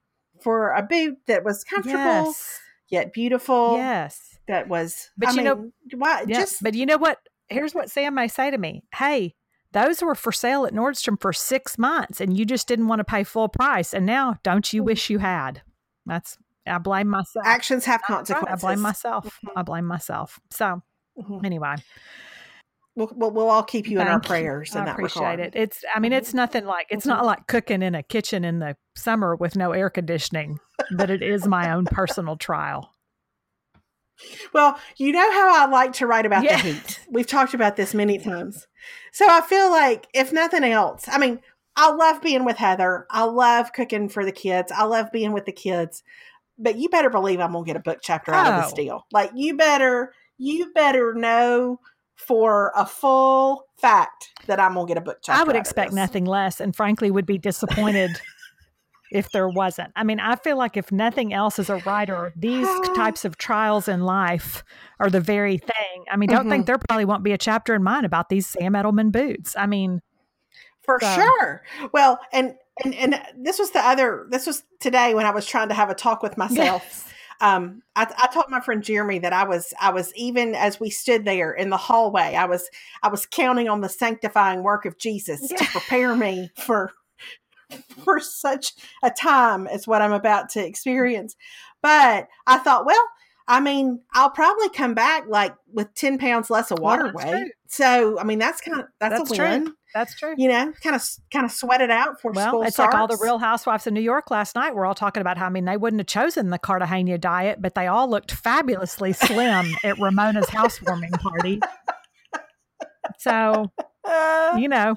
[0.41, 2.59] for a boot that was comfortable yes.
[2.89, 3.77] yet beautiful.
[3.77, 4.39] Yes.
[4.47, 7.19] That was But I you mean, know why yeah, just but you know what?
[7.49, 8.83] Here's what Sam may say to me.
[8.95, 9.35] Hey,
[9.71, 13.05] those were for sale at Nordstrom for six months and you just didn't want to
[13.05, 13.93] pay full price.
[13.93, 14.85] And now don't you mm.
[14.85, 15.61] wish you had?
[16.05, 16.37] That's
[16.67, 17.45] I blame myself.
[17.45, 18.63] Actions have consequences.
[18.63, 19.25] I blame myself.
[19.25, 19.57] Mm-hmm.
[19.57, 20.39] I blame myself.
[20.49, 20.81] So
[21.19, 21.45] mm-hmm.
[21.45, 21.75] anyway.
[22.95, 24.75] We'll, we'll, we'll, all keep you Thank in our prayers.
[24.75, 25.39] In I appreciate regard.
[25.39, 25.53] it.
[25.55, 26.37] It's, I mean, it's mm-hmm.
[26.37, 27.27] nothing like, it's not mm-hmm.
[27.27, 30.59] like cooking in a kitchen in the summer with no air conditioning,
[30.91, 32.91] but it is my own personal trial.
[34.53, 36.61] Well, you know how I like to write about yeah.
[36.61, 36.99] the heat.
[37.09, 38.67] We've talked about this many times.
[39.11, 41.39] So I feel like, if nothing else, I mean,
[41.75, 43.07] I love being with Heather.
[43.09, 44.71] I love cooking for the kids.
[44.71, 46.03] I love being with the kids.
[46.57, 48.75] But you better believe I'm gonna get a book chapter out of this oh.
[48.75, 49.05] deal.
[49.11, 51.79] Like you better, you better know
[52.15, 55.41] for a full fact that I'm gonna get a book chapter.
[55.41, 58.11] I would expect nothing less, and frankly, would be disappointed
[59.11, 59.91] if there wasn't.
[59.95, 63.87] I mean, I feel like if nothing else as a writer, these types of trials
[63.87, 64.63] in life
[64.99, 66.05] are the very thing.
[66.11, 66.49] I mean, don't mm-hmm.
[66.49, 69.55] think there probably won't be a chapter in mine about these Sam Edelman boots.
[69.57, 70.01] I mean,
[70.81, 71.15] for so.
[71.15, 71.63] sure.
[71.91, 74.27] Well, and and and this was the other.
[74.29, 76.83] This was today when I was trying to have a talk with myself.
[76.83, 77.07] Yes.
[77.41, 80.91] Um, I, I told my friend Jeremy that I was I was even as we
[80.91, 82.69] stood there in the hallway, I was
[83.01, 85.57] I was counting on the sanctifying work of Jesus yeah.
[85.57, 86.93] to prepare me for
[88.03, 91.35] for such a time as what I'm about to experience.
[91.81, 93.07] But I thought, well,
[93.51, 97.51] I mean, I'll probably come back like with 10 pounds less of water well, weight.
[97.67, 99.65] So, I mean, that's kind of, that's, that's, a win.
[99.65, 99.75] True.
[99.93, 100.33] That's true.
[100.37, 102.93] You know, kind of, kind of sweat it out for well, school it's starts.
[102.93, 105.47] like all the real housewives in New York last night were all talking about how,
[105.47, 109.75] I mean, they wouldn't have chosen the Cartagena diet, but they all looked fabulously slim
[109.83, 111.59] at Ramona's housewarming party.
[113.17, 113.71] So,
[114.57, 114.95] you know,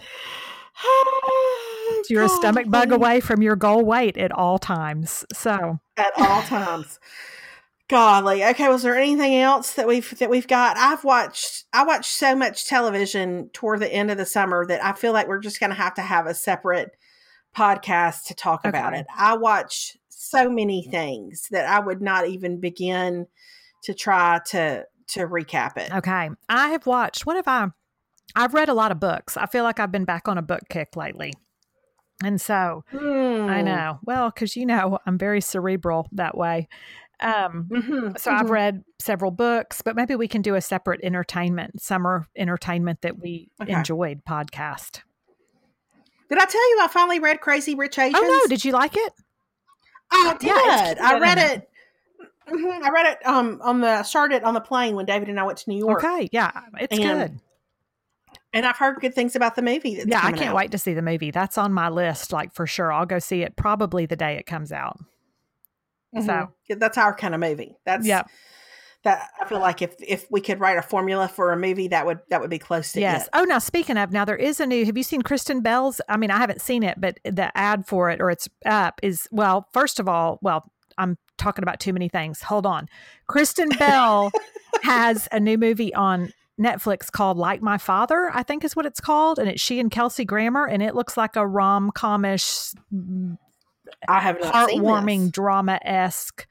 [2.09, 5.25] you're a stomach bug away from your goal weight at all times.
[5.33, 7.01] So at all times.
[7.89, 8.45] Golly.
[8.45, 10.77] Okay, was there anything else that we've that we've got?
[10.79, 14.93] I've watched I watched so much television toward the end of the summer that I
[14.93, 16.97] feel like we're just gonna have to have a separate
[17.55, 18.71] podcast to talk okay.
[18.71, 19.07] about it.
[19.17, 23.27] I watched so many things that I would not even begin
[23.83, 25.93] to try to to recap it.
[25.95, 26.31] Okay.
[26.49, 27.69] I have watched what have I
[28.35, 29.37] I've read a lot of books.
[29.37, 31.35] I feel like I've been back on a book kick lately.
[32.23, 33.49] And so mm.
[33.49, 33.67] I hmm.
[33.67, 36.69] know, well, because you know, I'm very cerebral that way.
[37.21, 38.31] Um, mm-hmm, so mm-hmm.
[38.31, 43.19] I've read several books, but maybe we can do a separate entertainment, summer entertainment that
[43.19, 43.73] we okay.
[43.73, 45.03] enjoyed podcast.
[46.29, 48.17] Did I tell you I finally read Crazy Rich Asians?
[48.19, 49.13] Oh no, did you like it?
[50.11, 50.49] I did.
[50.49, 51.69] Yeah, I read it.
[52.49, 55.45] Mm-hmm, I read it um on the started on the plane when David and I
[55.45, 56.05] went to New York.
[56.05, 57.41] Okay, yeah, it's and, good.
[58.53, 60.03] And I've heard good things about the movie.
[60.07, 60.57] yeah, I can't out.
[60.57, 61.31] wait to see the movie.
[61.31, 62.93] That's on my list, like for sure.
[62.93, 64.99] I'll go see it probably the day it comes out.
[66.15, 66.27] Mm-hmm.
[66.27, 67.77] So that's our kind of movie.
[67.85, 68.23] That's yeah.
[69.03, 72.07] That I feel like if if we could write a formula for a movie, that
[72.07, 73.25] would that would be close to yes.
[73.25, 73.31] It.
[73.35, 74.87] Oh, now speaking of, now there is a new.
[74.87, 76.01] Have you seen Kristen Bell's?
[76.09, 79.29] I mean, I haven't seen it, but the ad for it or it's up is
[79.31, 79.69] well.
[79.75, 82.41] First of all, well, I'm talking about too many things.
[82.41, 82.89] Hold on,
[83.27, 84.33] Kristen Bell
[84.83, 89.01] has a new movie on Netflix called Like My Father, I think is what it's
[89.01, 92.75] called, and it's she and Kelsey Grammer, and it looks like a rom comish
[94.09, 96.47] I have heartwarming drama esque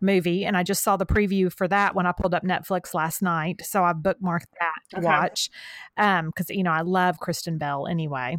[0.00, 3.22] movie, and I just saw the preview for that when I pulled up Netflix last
[3.22, 3.62] night.
[3.64, 5.06] So I bookmarked that to okay.
[5.06, 5.50] watch
[5.96, 8.38] because um, you know I love Kristen Bell anyway.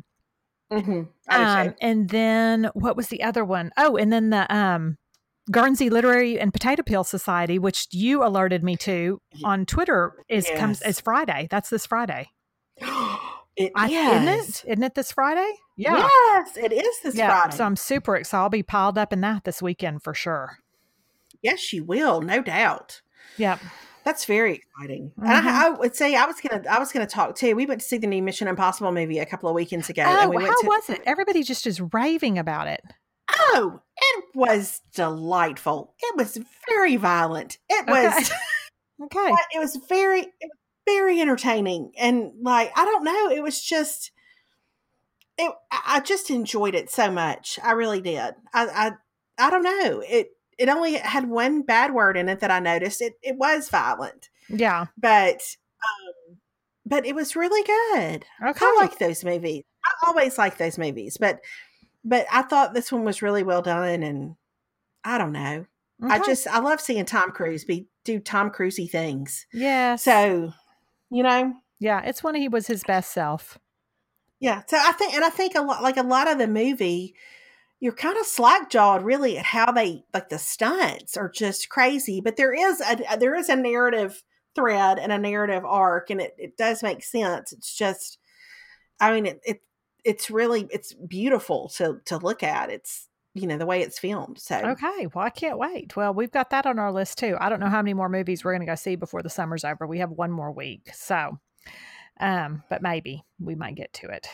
[0.71, 1.03] Mm-hmm.
[1.29, 3.71] Um, and then what was the other one?
[3.77, 4.97] Oh, and then the um,
[5.51, 10.59] Guernsey Literary and Potato Peel Society, which you alerted me to on Twitter, is yes.
[10.59, 11.47] comes is Friday.
[11.49, 12.29] That's this Friday.
[13.55, 14.63] It I, Isn't it?
[14.67, 15.51] Isn't it this Friday?
[15.77, 15.97] Yeah.
[15.97, 17.57] Yes, it is this yeah, Friday.
[17.57, 18.41] So I'm super excited.
[18.41, 20.57] I'll be piled up in that this weekend for sure.
[21.41, 23.01] Yes, you will, no doubt.
[23.37, 23.59] Yep.
[24.03, 25.11] That's very exciting.
[25.11, 25.25] Mm-hmm.
[25.25, 25.67] And I.
[25.67, 27.55] I, would say I was gonna I was gonna talk too.
[27.55, 30.03] We went to see the new Mission Impossible movie a couple of weekends ago.
[30.05, 31.01] Oh, and we how went to, was it?
[31.05, 32.81] Everybody just is raving about it.
[33.29, 35.93] Oh, it was delightful.
[36.01, 36.37] It was
[36.67, 37.57] very violent.
[37.69, 38.31] It was
[39.01, 39.19] okay.
[39.19, 39.35] okay.
[39.53, 41.91] It was very it was very entertaining.
[41.97, 44.11] And like i don't know it was just
[45.37, 47.59] it i just enjoyed it so much.
[47.63, 48.35] I really did.
[48.53, 48.91] I i,
[49.37, 50.03] I don't know.
[50.07, 53.01] It it only had one bad word in it that i noticed.
[53.01, 54.29] It it was violent.
[54.49, 54.87] Yeah.
[54.97, 55.41] But
[55.83, 56.37] um
[56.85, 58.25] but it was really good.
[58.45, 58.65] Okay.
[58.65, 59.63] i like those movies.
[59.85, 61.39] I always like those movies but
[62.05, 64.35] but i thought this one was really well done and
[65.03, 65.65] i don't know.
[66.03, 66.13] Okay.
[66.13, 69.45] i just i love seeing tom cruise be do tom cruisey things.
[69.53, 70.53] Yeah so
[71.13, 71.53] you know?
[71.79, 73.59] Yeah, it's when he was his best self.
[74.39, 74.63] Yeah.
[74.67, 77.15] So I think, and I think a lot, like a lot of the movie,
[77.79, 82.19] you're kind of slack jawed really at how they, like the stunts are just crazy,
[82.19, 84.23] but there is a, there is a narrative
[84.55, 87.53] thread and a narrative arc and it, it does make sense.
[87.53, 88.17] It's just,
[88.99, 89.61] I mean, it, it,
[90.03, 92.69] it's really, it's beautiful to, to look at.
[92.69, 96.31] It's, you know the way it's filmed so okay well i can't wait well we've
[96.31, 98.65] got that on our list too i don't know how many more movies we're going
[98.65, 101.37] to go see before the summer's over we have one more week so
[102.19, 104.27] um but maybe we might get to it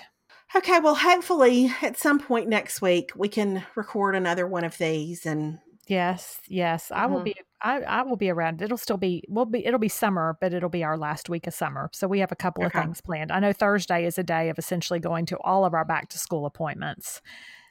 [0.55, 5.25] okay well hopefully at some point next week we can record another one of these
[5.25, 7.01] and yes yes mm-hmm.
[7.01, 7.25] i will mm-hmm.
[7.25, 8.61] be I, I will be around.
[8.61, 11.53] It'll still be we'll be it'll be summer, but it'll be our last week of
[11.53, 11.89] summer.
[11.91, 12.79] So we have a couple okay.
[12.79, 13.33] of things planned.
[13.33, 16.17] I know Thursday is a day of essentially going to all of our back to
[16.17, 17.21] school appointments.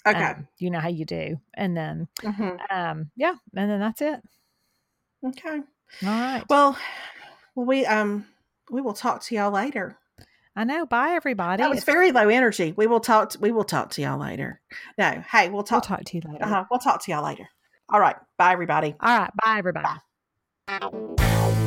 [0.07, 0.23] Okay.
[0.23, 1.41] Um, you know how you do.
[1.55, 2.57] And then mm-hmm.
[2.71, 4.21] um yeah, and then that's it.
[5.27, 5.61] Okay.
[6.03, 6.45] All right.
[6.49, 6.77] Well,
[7.55, 8.27] well we um
[8.71, 9.97] we will talk to y'all later.
[10.57, 10.87] I know.
[10.87, 11.63] Bye, everybody.
[11.63, 12.75] That was very low energy.
[12.77, 13.31] We will talk.
[13.31, 14.61] To, we will talk to y'all later.
[14.99, 15.89] No, hey, we'll talk.
[15.89, 16.45] We'll talk to you later.
[16.45, 17.49] Uh-huh, we'll talk to y'all later.
[17.89, 18.17] All right.
[18.37, 18.97] Bye, everybody.
[19.01, 19.31] All right.
[19.45, 19.89] Bye, everybody.
[20.67, 21.65] Bye.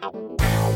[0.00, 0.69] なあ。